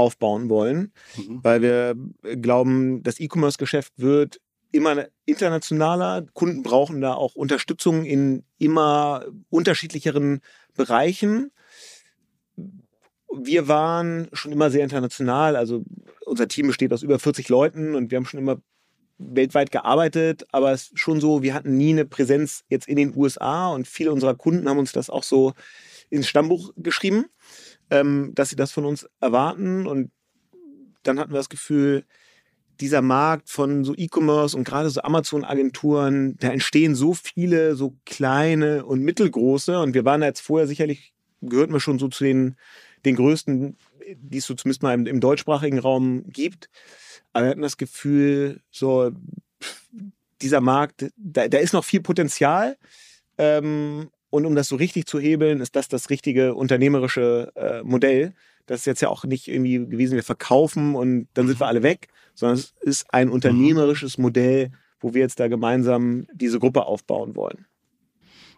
[0.00, 1.40] aufbauen wollen, mhm.
[1.42, 1.94] weil wir
[2.36, 4.40] glauben, das E-Commerce-Geschäft wird
[4.72, 6.26] immer internationaler.
[6.32, 10.40] Kunden brauchen da auch Unterstützung in immer unterschiedlicheren
[10.74, 11.52] Bereichen.
[13.36, 15.56] Wir waren schon immer sehr international.
[15.56, 15.84] Also
[16.24, 18.60] unser Team besteht aus über 40 Leuten und wir haben schon immer
[19.18, 23.14] weltweit gearbeitet, aber es ist schon so, wir hatten nie eine Präsenz jetzt in den
[23.14, 25.52] USA und viele unserer Kunden haben uns das auch so
[26.08, 27.26] ins Stammbuch geschrieben,
[27.90, 30.10] ähm, dass sie das von uns erwarten und
[31.02, 32.04] dann hatten wir das Gefühl,
[32.80, 38.84] dieser Markt von so E-Commerce und gerade so Amazon-Agenturen, da entstehen so viele so kleine
[38.86, 42.56] und mittelgroße und wir waren jetzt vorher sicherlich, gehörten wir schon so zu den,
[43.04, 43.76] den größten,
[44.16, 46.70] die es so zumindest mal im, im deutschsprachigen Raum gibt.
[47.32, 49.10] Aber wir hatten das Gefühl, so
[50.40, 52.76] dieser Markt, da, da ist noch viel Potenzial.
[53.36, 58.32] Ähm, und um das so richtig zu hebeln, ist das das richtige unternehmerische äh, Modell.
[58.66, 61.82] Das ist jetzt ja auch nicht irgendwie gewesen, wir verkaufen und dann sind wir alle
[61.82, 67.34] weg, sondern es ist ein unternehmerisches Modell, wo wir jetzt da gemeinsam diese Gruppe aufbauen
[67.34, 67.66] wollen.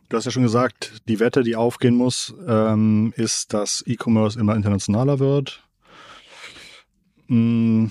[0.09, 4.55] Du hast ja schon gesagt, die Wette, die aufgehen muss, ähm, ist, dass E-Commerce immer
[4.55, 5.67] internationaler wird.
[7.29, 7.91] Hm,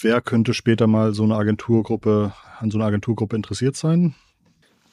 [0.00, 4.14] wer könnte später mal so eine Agenturgruppe, an so einer Agenturgruppe interessiert sein?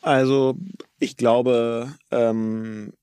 [0.08, 0.58] Also
[1.00, 2.94] ich glaube, ähm,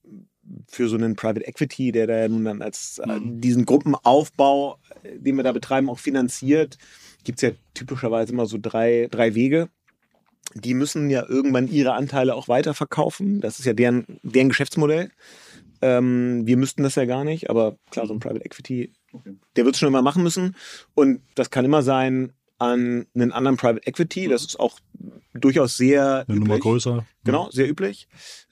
[0.68, 3.40] für so einen Private Equity, der da nun dann als äh, mhm.
[3.40, 6.78] diesen Gruppenaufbau, den wir da betreiben, auch finanziert,
[7.24, 9.68] gibt es ja typischerweise immer so drei, drei Wege.
[10.54, 13.40] Die müssen ja irgendwann ihre Anteile auch weiterverkaufen.
[13.40, 15.10] Das ist ja deren, deren Geschäftsmodell.
[15.80, 19.34] Ähm, wir müssten das ja gar nicht, aber klar, so ein Private Equity, okay.
[19.56, 20.54] der wird es schon immer machen müssen.
[20.94, 24.28] Und das kann immer sein an einen anderen Private Equity.
[24.28, 24.78] Das ist auch
[25.32, 26.24] durchaus sehr.
[26.28, 26.38] Eine üblich.
[26.40, 27.06] Nummer größer.
[27.24, 28.08] Genau, sehr üblich.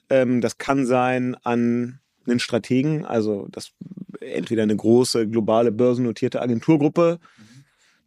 [0.09, 3.71] Ähm, das kann sein an einen Strategen, also das
[4.21, 7.19] entweder eine große globale börsennotierte Agenturgruppe.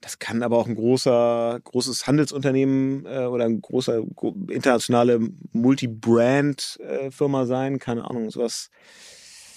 [0.01, 4.03] Das kann aber auch ein großer, großes Handelsunternehmen äh, oder ein großer
[4.49, 5.21] internationale
[5.53, 8.71] Multi-Brand-Firma äh, sein, keine Ahnung, sowas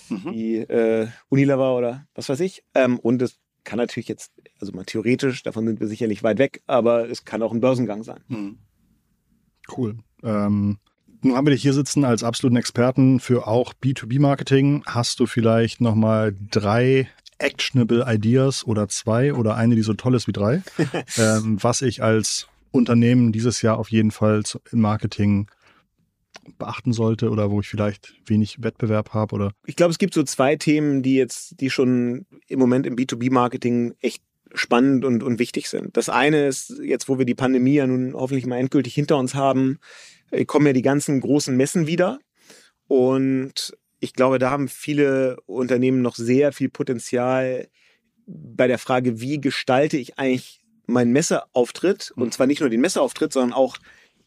[0.10, 0.32] mhm.
[0.32, 2.64] wie äh, Unilever oder was weiß ich.
[2.74, 6.62] Ähm, und es kann natürlich jetzt, also mal theoretisch, davon sind wir sicherlich weit weg,
[6.68, 8.20] aber es kann auch ein Börsengang sein.
[8.28, 8.58] Mhm.
[9.76, 9.98] Cool.
[10.24, 10.80] Ähm,
[11.22, 14.84] nun haben wir dich hier sitzen als absoluten Experten für auch B2B-Marketing.
[14.86, 20.28] Hast du vielleicht nochmal drei actionable Ideas oder zwei oder eine, die so toll ist
[20.28, 20.62] wie drei,
[21.18, 25.50] ähm, was ich als Unternehmen dieses Jahr auf jeden Fall im Marketing
[26.58, 29.52] beachten sollte oder wo ich vielleicht wenig Wettbewerb habe oder?
[29.66, 33.94] Ich glaube, es gibt so zwei Themen, die jetzt, die schon im Moment im B2B-Marketing
[34.00, 35.96] echt spannend und, und wichtig sind.
[35.96, 39.36] Das eine ist jetzt, wo wir die Pandemie ja nun hoffentlich mal endgültig hinter uns
[39.36, 39.80] haben,
[40.32, 42.20] äh, kommen ja die ganzen großen Messen wieder.
[42.88, 47.68] Und ich glaube, da haben viele Unternehmen noch sehr viel Potenzial
[48.26, 52.12] bei der Frage, wie gestalte ich eigentlich meinen Messeauftritt?
[52.16, 53.78] Und zwar nicht nur den Messeauftritt, sondern auch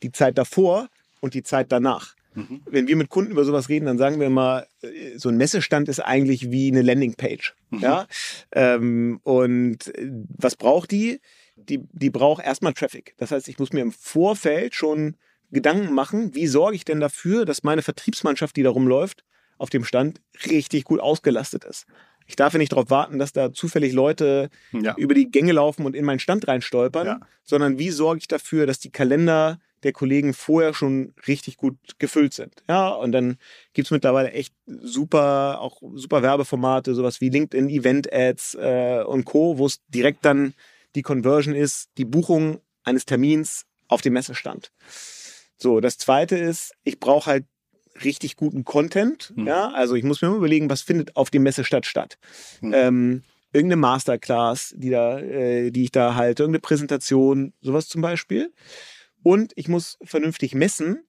[0.02, 0.88] die Zeit davor
[1.20, 2.14] und die Zeit danach.
[2.34, 2.62] Mhm.
[2.66, 5.88] Wenn wir mit Kunden über sowas reden, dann sagen wir immer, äh, so ein Messestand
[5.88, 7.54] ist eigentlich wie eine Landingpage.
[7.70, 7.78] Mhm.
[7.80, 8.06] Ja?
[8.52, 11.20] Ähm, und äh, was braucht die?
[11.56, 11.80] die?
[11.92, 13.14] Die braucht erstmal Traffic.
[13.18, 15.16] Das heißt, ich muss mir im Vorfeld schon
[15.50, 19.24] Gedanken machen, wie sorge ich denn dafür, dass meine Vertriebsmannschaft, die da rumläuft,
[19.58, 21.86] auf dem Stand richtig gut ausgelastet ist.
[22.26, 24.94] Ich darf ja nicht darauf warten, dass da zufällig Leute ja.
[24.96, 27.20] über die Gänge laufen und in meinen Stand reinstolpern, ja.
[27.44, 32.34] sondern wie sorge ich dafür, dass die Kalender der Kollegen vorher schon richtig gut gefüllt
[32.34, 32.62] sind.
[32.68, 33.36] Ja, und dann
[33.72, 39.58] gibt es mittlerweile echt super, auch super Werbeformate, sowas wie LinkedIn, Event-Ads äh, und Co.,
[39.58, 40.54] wo es direkt dann
[40.94, 44.72] die Conversion ist, die Buchung eines Termins auf dem Messestand.
[45.56, 47.44] So, das zweite ist, ich brauche halt
[48.04, 49.32] richtig guten Content.
[49.36, 49.46] Mhm.
[49.46, 52.18] Ja, also ich muss mir immer überlegen, was findet auf dem Messestadt statt.
[52.60, 52.74] Mhm.
[52.74, 58.52] Ähm, irgendeine Masterclass, die da, äh, die ich da halte, irgendeine Präsentation, sowas zum Beispiel.
[59.22, 61.04] Und ich muss vernünftig messen,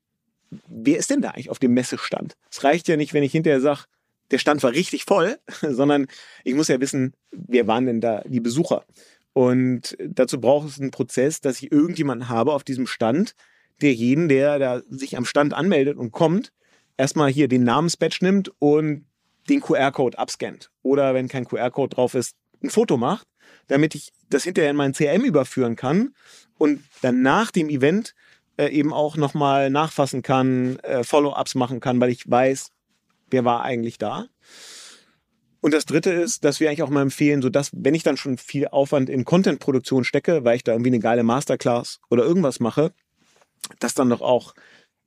[0.67, 2.36] wer ist denn da eigentlich auf dem Messestand?
[2.52, 3.86] Es reicht ja nicht, wenn ich hinterher sage,
[4.32, 6.08] der Stand war richtig voll, sondern
[6.43, 8.86] ich muss ja wissen, wer waren denn da die Besucher?
[9.34, 13.36] Und dazu braucht es einen Prozess, dass ich irgendjemanden habe auf diesem Stand,
[13.82, 16.54] der jeden, der da sich am Stand anmeldet und kommt,
[16.97, 19.06] erstmal hier den Namensbatch nimmt und
[19.49, 20.69] den QR-Code abscannt.
[20.84, 23.28] Oder wenn kein QR-Code drauf ist, ein Foto macht,
[23.67, 26.13] damit ich das hinterher in mein CRM überführen kann
[26.63, 28.15] und dann nach dem Event
[28.56, 32.71] äh, eben auch nochmal nachfassen kann, äh, Follow-ups machen kann, weil ich weiß,
[33.30, 34.28] wer war eigentlich da.
[35.60, 38.15] Und das dritte ist, dass wir eigentlich auch mal empfehlen, so dass, wenn ich dann
[38.15, 42.62] schon viel Aufwand in Content-Produktion stecke, weil ich da irgendwie eine geile Masterclass oder irgendwas
[42.62, 42.93] mache,
[43.80, 44.56] dass dann doch auch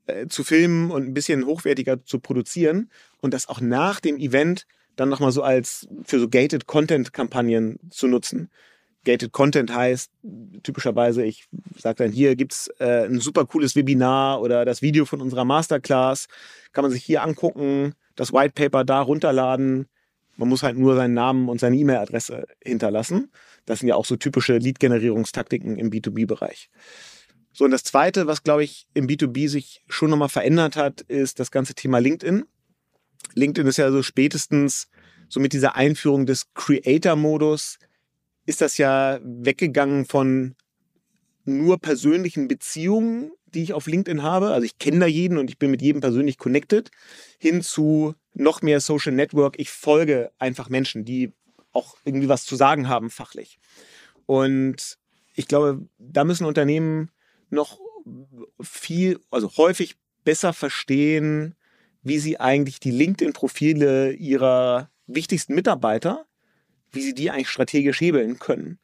[0.08, 2.90] äh, zu filmen und ein bisschen hochwertiger zu produzieren
[3.22, 7.78] und das auch nach dem Event dann nochmal so als für so Gated Content Kampagnen
[7.88, 8.50] zu nutzen.
[9.06, 10.10] Gated Content heißt
[10.62, 11.46] typischerweise, ich
[11.78, 16.26] sage dann, hier gibt's äh, ein super cooles Webinar oder das Video von unserer Masterclass,
[16.72, 19.86] kann man sich hier angucken, das White Paper da runterladen.
[20.36, 23.30] Man muss halt nur seinen Namen und seine E-Mail-Adresse hinterlassen.
[23.64, 26.68] Das sind ja auch so typische Lead-Generierungstaktiken im B2B-Bereich.
[27.52, 31.40] So, und das Zweite, was, glaube ich, im B2B sich schon nochmal verändert hat, ist
[31.40, 32.44] das ganze Thema LinkedIn.
[33.34, 34.88] LinkedIn ist ja so spätestens
[35.28, 37.78] so mit dieser Einführung des Creator-Modus
[38.46, 40.54] ist das ja weggegangen von
[41.44, 44.48] nur persönlichen Beziehungen, die ich auf LinkedIn habe.
[44.50, 46.90] Also ich kenne da jeden und ich bin mit jedem persönlich connected,
[47.38, 49.58] hin zu noch mehr Social Network.
[49.58, 51.32] Ich folge einfach Menschen, die
[51.72, 53.58] auch irgendwie was zu sagen haben fachlich.
[54.26, 54.98] Und
[55.34, 57.10] ich glaube, da müssen Unternehmen
[57.50, 57.78] noch
[58.60, 61.54] viel, also häufig besser verstehen,
[62.02, 66.25] wie sie eigentlich die LinkedIn-Profile ihrer wichtigsten Mitarbeiter,
[66.96, 68.78] wie sie die eigentlich strategisch hebeln können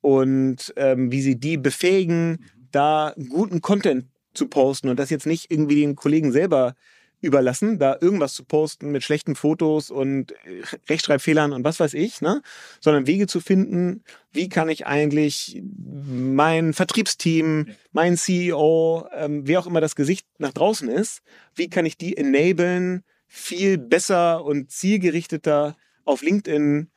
[0.00, 5.50] und ähm, wie sie die befähigen, da guten Content zu posten und das jetzt nicht
[5.50, 6.74] irgendwie den Kollegen selber
[7.20, 12.20] überlassen, da irgendwas zu posten mit schlechten Fotos und äh, Rechtschreibfehlern und was weiß ich,
[12.20, 12.42] ne?
[12.80, 19.66] sondern Wege zu finden, wie kann ich eigentlich mein Vertriebsteam, mein CEO, ähm, wer auch
[19.66, 21.22] immer das Gesicht nach draußen ist,
[21.54, 26.90] wie kann ich die enablen, viel besser und zielgerichteter auf LinkedIn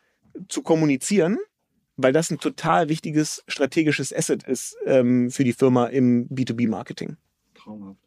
[0.48, 1.38] zu kommunizieren,
[1.98, 7.18] weil das ein total wichtiges strategisches Asset ist ähm, für die Firma im B2B-Marketing.
[7.56, 8.04] Traumhaft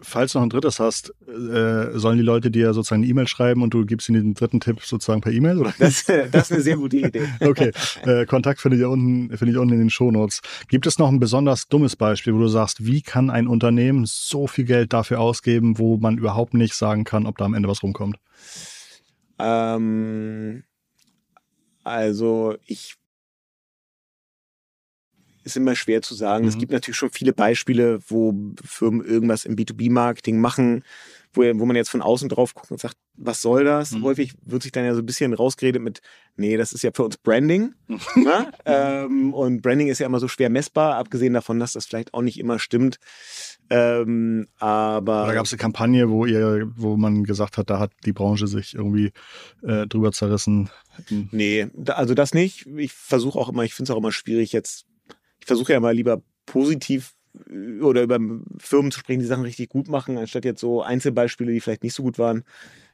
[0.00, 3.62] falls du noch ein drittes hast, äh, sollen die Leute dir sozusagen eine E-Mail schreiben
[3.62, 5.72] und du gibst ihnen den dritten Tipp sozusagen per E-Mail?
[5.78, 7.28] Das, das ist eine sehr gute Idee.
[7.40, 7.72] okay,
[8.04, 10.42] äh, Kontakt finde ich unten, finde ich unten in den Shownotes.
[10.68, 14.46] Gibt es noch ein besonders dummes Beispiel, wo du sagst, wie kann ein Unternehmen so
[14.46, 17.82] viel Geld dafür ausgeben, wo man überhaupt nicht sagen kann, ob da am Ende was
[17.82, 18.16] rumkommt?
[19.38, 20.64] Ähm,
[21.86, 22.96] also ich
[25.44, 26.42] ist immer schwer zu sagen.
[26.42, 26.48] Mhm.
[26.48, 30.82] Es gibt natürlich schon viele Beispiele, wo Firmen irgendwas im B2B-Marketing machen,
[31.36, 33.92] wo, wo man jetzt von außen drauf guckt und sagt, was soll das?
[33.92, 34.02] Mhm.
[34.02, 36.00] Häufig wird sich dann ja so ein bisschen rausgeredet mit,
[36.36, 37.74] nee, das ist ja für uns Branding.
[38.16, 38.52] ne?
[38.64, 42.22] ähm, und Branding ist ja immer so schwer messbar, abgesehen davon, dass das vielleicht auch
[42.22, 42.98] nicht immer stimmt.
[43.68, 47.92] Ähm, aber da gab es eine Kampagne, wo ihr, wo man gesagt hat, da hat
[48.04, 49.12] die Branche sich irgendwie
[49.62, 50.70] äh, drüber zerrissen.
[51.32, 52.66] Nee, also das nicht.
[52.76, 54.86] Ich versuche auch immer, ich finde es auch immer schwierig, jetzt
[55.40, 57.15] ich versuche ja mal lieber positiv
[57.82, 58.18] oder über
[58.58, 61.94] Firmen zu sprechen, die Sachen richtig gut machen, anstatt jetzt so Einzelbeispiele, die vielleicht nicht
[61.94, 62.44] so gut waren,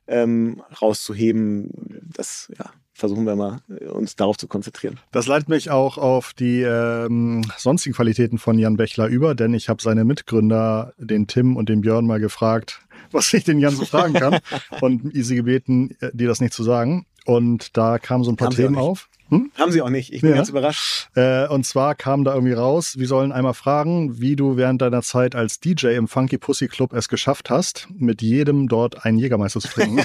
[0.07, 1.71] ähm, rauszuheben.
[2.13, 4.99] Das ja, versuchen wir mal, äh, uns darauf zu konzentrieren.
[5.11, 9.69] Das leitet mich auch auf die ähm, sonstigen Qualitäten von Jan Bechler über, denn ich
[9.69, 13.85] habe seine Mitgründer, den Tim und den Björn, mal gefragt, was ich den Jan so
[13.85, 14.39] fragen kann
[14.81, 17.07] und sie gebeten, äh, dir das nicht zu sagen.
[17.25, 19.09] Und da kamen so ein paar Haben Themen auf.
[19.33, 19.51] Hm?
[19.59, 20.13] Haben sie auch nicht.
[20.13, 20.37] Ich bin ja.
[20.37, 21.09] ganz überrascht.
[21.15, 25.01] Äh, und zwar kam da irgendwie raus, wir sollen einmal fragen, wie du während deiner
[25.01, 29.61] Zeit als DJ im Funky Pussy Club es geschafft hast, mit jedem dort einen Jägermeister
[29.61, 30.05] zu trinken.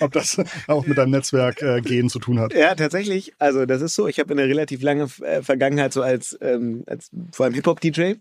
[0.00, 2.52] Ob das auch mit deinem Netzwerk äh, gehen zu tun hat.
[2.54, 3.34] Ja, tatsächlich.
[3.38, 4.08] Also das ist so.
[4.08, 8.14] Ich habe eine relativ lange äh, Vergangenheit so als, ähm, als vor allem Hip-Hop-DJ.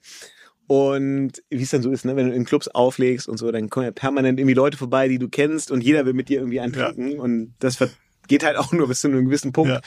[0.68, 3.70] Und wie es dann so ist, ne, wenn du in Clubs auflegst und so, dann
[3.70, 6.60] kommen ja permanent irgendwie Leute vorbei, die du kennst und jeder will mit dir irgendwie
[6.60, 7.14] eintrinken.
[7.14, 7.22] Ja.
[7.22, 7.80] Und das
[8.28, 9.72] geht halt auch nur bis zu einem gewissen Punkt.
[9.72, 9.82] Ja.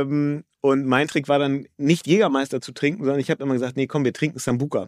[0.00, 3.76] Ähm, und mein Trick war dann nicht Jägermeister zu trinken, sondern ich habe immer gesagt,
[3.76, 4.86] nee, komm, wir trinken Sambuka.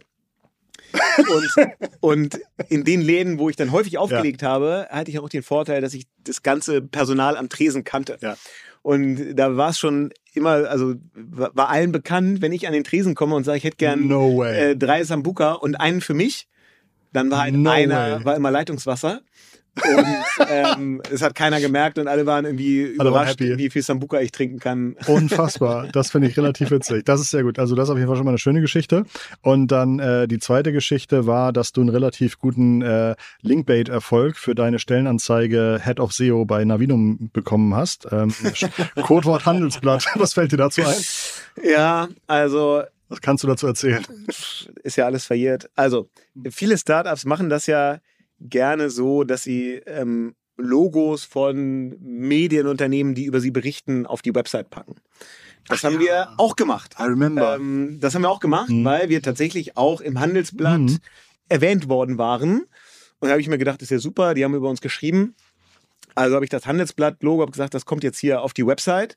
[1.18, 1.68] und,
[2.00, 4.48] und in den Läden, wo ich dann häufig aufgelegt ja.
[4.48, 8.18] habe, hatte ich auch den Vorteil, dass ich das ganze Personal am Tresen kannte.
[8.20, 8.36] Ja.
[8.82, 13.14] Und da war es schon immer, also war allen bekannt, wenn ich an den Tresen
[13.14, 16.48] komme und sage, ich hätte gern no äh, drei Sambuka und einen für mich,
[17.12, 18.24] dann war halt no einer, way.
[18.24, 19.22] war immer Leitungswasser.
[19.82, 20.06] Und
[20.48, 24.20] ähm, es hat keiner gemerkt und alle waren irgendwie alle überrascht, waren wie viel Sambuka
[24.20, 24.96] ich trinken kann.
[25.06, 25.88] Unfassbar.
[25.92, 27.04] Das finde ich relativ witzig.
[27.04, 27.58] Das ist sehr gut.
[27.58, 29.04] Also das ist auf jeden Fall schon mal eine schöne Geschichte.
[29.42, 34.54] Und dann äh, die zweite Geschichte war, dass du einen relativ guten äh, Linkbait-Erfolg für
[34.54, 38.06] deine Stellenanzeige Head of SEO bei Navinum bekommen hast.
[38.12, 38.32] Ähm,
[39.02, 40.06] Codewort Handelsblatt.
[40.14, 40.96] Was fällt dir dazu ein?
[41.62, 44.04] Ja, also was kannst du dazu erzählen?
[44.82, 45.70] Ist ja alles verjährt.
[45.76, 46.08] Also,
[46.50, 47.98] viele Startups machen das ja
[48.40, 54.70] gerne so, dass sie ähm, Logos von Medienunternehmen, die über sie berichten, auf die Website
[54.70, 54.96] packen.
[55.68, 56.00] Das Ach haben ja.
[56.00, 56.94] wir auch gemacht.
[56.98, 57.56] I remember.
[57.56, 58.84] Ähm, das haben wir auch gemacht, mhm.
[58.84, 60.98] weil wir tatsächlich auch im Handelsblatt mhm.
[61.48, 62.60] erwähnt worden waren.
[63.20, 65.34] Und da habe ich mir gedacht, das ist ja super, die haben über uns geschrieben.
[66.14, 69.16] Also habe ich das Handelsblatt-Logo gesagt, das kommt jetzt hier auf die Website.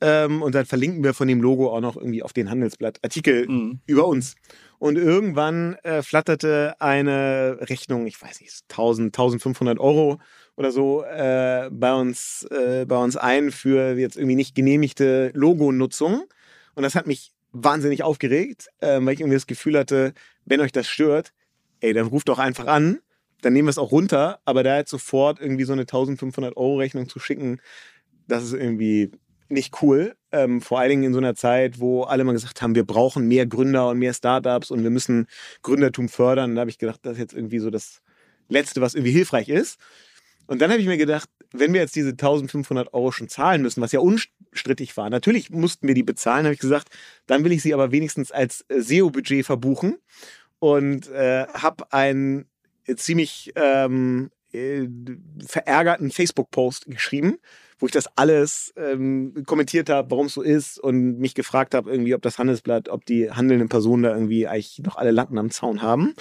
[0.00, 3.48] Ähm, und dann verlinken wir von dem Logo auch noch irgendwie auf den Handelsblatt Artikel
[3.48, 3.80] mhm.
[3.86, 4.34] über uns.
[4.78, 10.20] Und irgendwann äh, flatterte eine Rechnung, ich weiß nicht, 1000, 1500 Euro
[10.56, 16.24] oder so äh, bei uns äh, bei uns ein für jetzt irgendwie nicht genehmigte Logonutzung.
[16.74, 20.12] Und das hat mich wahnsinnig aufgeregt, äh, weil ich irgendwie das Gefühl hatte,
[20.44, 21.32] wenn euch das stört,
[21.80, 22.98] ey, dann ruft doch einfach an,
[23.40, 24.40] dann nehmen wir es auch runter.
[24.44, 27.60] Aber da jetzt sofort irgendwie so eine 1500 Euro Rechnung zu schicken,
[28.28, 29.10] das ist irgendwie
[29.48, 30.16] nicht cool.
[30.32, 33.28] Ähm, vor allen Dingen in so einer Zeit, wo alle mal gesagt haben, wir brauchen
[33.28, 35.26] mehr Gründer und mehr Startups und wir müssen
[35.62, 36.54] Gründertum fördern.
[36.54, 38.02] da habe ich gedacht, das ist jetzt irgendwie so das
[38.48, 39.78] Letzte, was irgendwie hilfreich ist.
[40.46, 43.80] Und dann habe ich mir gedacht, wenn wir jetzt diese 1500 Euro schon zahlen müssen,
[43.80, 46.88] was ja unstrittig war, natürlich mussten wir die bezahlen, habe ich gesagt,
[47.26, 49.98] dann will ich sie aber wenigstens als äh, SEO-Budget verbuchen
[50.58, 52.46] und äh, habe einen
[52.96, 54.86] ziemlich ähm, äh,
[55.44, 57.38] verärgerten Facebook-Post geschrieben,
[57.78, 61.90] wo ich das alles ähm, kommentiert habe, warum es so ist und mich gefragt habe,
[61.90, 65.50] irgendwie, ob das Handelsblatt, ob die handelnden Personen da irgendwie eigentlich noch alle Latten am
[65.50, 66.14] Zaun haben.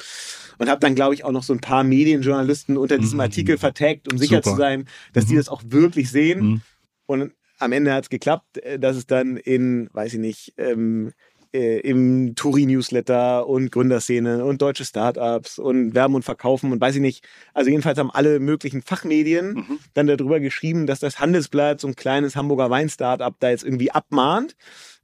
[0.57, 3.21] Und habe dann, glaube ich, auch noch so ein paar Medienjournalisten unter diesem mhm.
[3.21, 4.51] Artikel vertagt, um sicher Super.
[4.51, 5.29] zu sein, dass mhm.
[5.29, 6.45] die das auch wirklich sehen.
[6.45, 6.61] Mhm.
[7.05, 11.13] Und am Ende hat es geklappt, äh, dass es dann in, weiß ich nicht, ähm,
[11.55, 17.01] äh, im Touri-Newsletter und Gründerszene und deutsche Startups und Werben und Verkaufen und weiß ich
[17.01, 17.25] nicht.
[17.53, 19.79] Also jedenfalls haben alle möglichen Fachmedien mhm.
[19.93, 24.55] dann darüber geschrieben, dass das Handelsblatt so ein kleines Hamburger Wein-Startup da jetzt irgendwie abmahnt.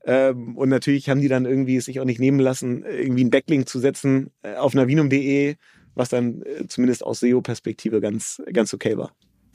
[0.04, 3.32] Ähm, und natürlich haben die dann irgendwie es sich auch nicht nehmen lassen, irgendwie einen
[3.32, 5.56] Backlink zu setzen äh, auf navinum.de,
[5.96, 9.14] was dann äh, zumindest aus SEO-Perspektive ganz, ganz okay war.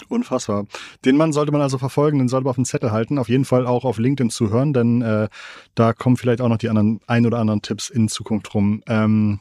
[0.08, 0.66] Unfassbar.
[1.04, 3.18] Den Mann sollte man also verfolgen, den sollte man auf dem Zettel halten.
[3.18, 5.28] Auf jeden Fall auch auf LinkedIn zuhören, denn äh,
[5.74, 8.82] da kommen vielleicht auch noch die anderen ein oder anderen Tipps in Zukunft rum.
[8.86, 9.40] Ähm,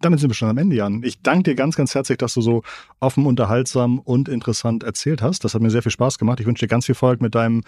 [0.00, 1.02] damit sind wir schon am Ende, Jan.
[1.02, 2.62] Ich danke dir ganz, ganz herzlich, dass du so
[3.00, 5.44] offen, unterhaltsam und interessant erzählt hast.
[5.44, 6.40] Das hat mir sehr viel Spaß gemacht.
[6.40, 7.62] Ich wünsche dir ganz viel Erfolg mit deinem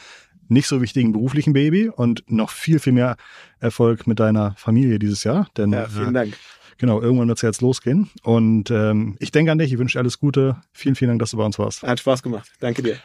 [0.48, 3.16] nicht so wichtigen beruflichen Baby und noch viel, viel mehr
[3.58, 5.48] Erfolg mit deiner Familie dieses Jahr.
[5.56, 6.34] Denn, ja, vielen Dank.
[6.34, 6.36] Äh,
[6.78, 8.10] genau, irgendwann wird es ja jetzt losgehen.
[8.22, 10.56] Und ähm, ich denke an dich, ich wünsche dir alles Gute.
[10.72, 11.82] Vielen, vielen Dank, dass du bei uns warst.
[11.82, 12.50] Hat Spaß gemacht.
[12.60, 12.96] Danke dir.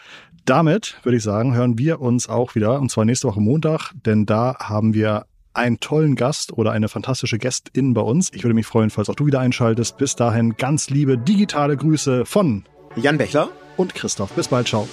[0.46, 4.26] Damit würde ich sagen, hören wir uns auch wieder, und zwar nächste Woche Montag, denn
[4.26, 8.32] da haben wir einen tollen Gast oder eine fantastische Gästin bei uns.
[8.34, 9.98] Ich würde mich freuen, falls auch du wieder einschaltest.
[9.98, 12.64] Bis dahin ganz liebe digitale Grüße von
[12.96, 14.32] Jan Bechler und Christoph.
[14.32, 14.88] Bis bald, ciao.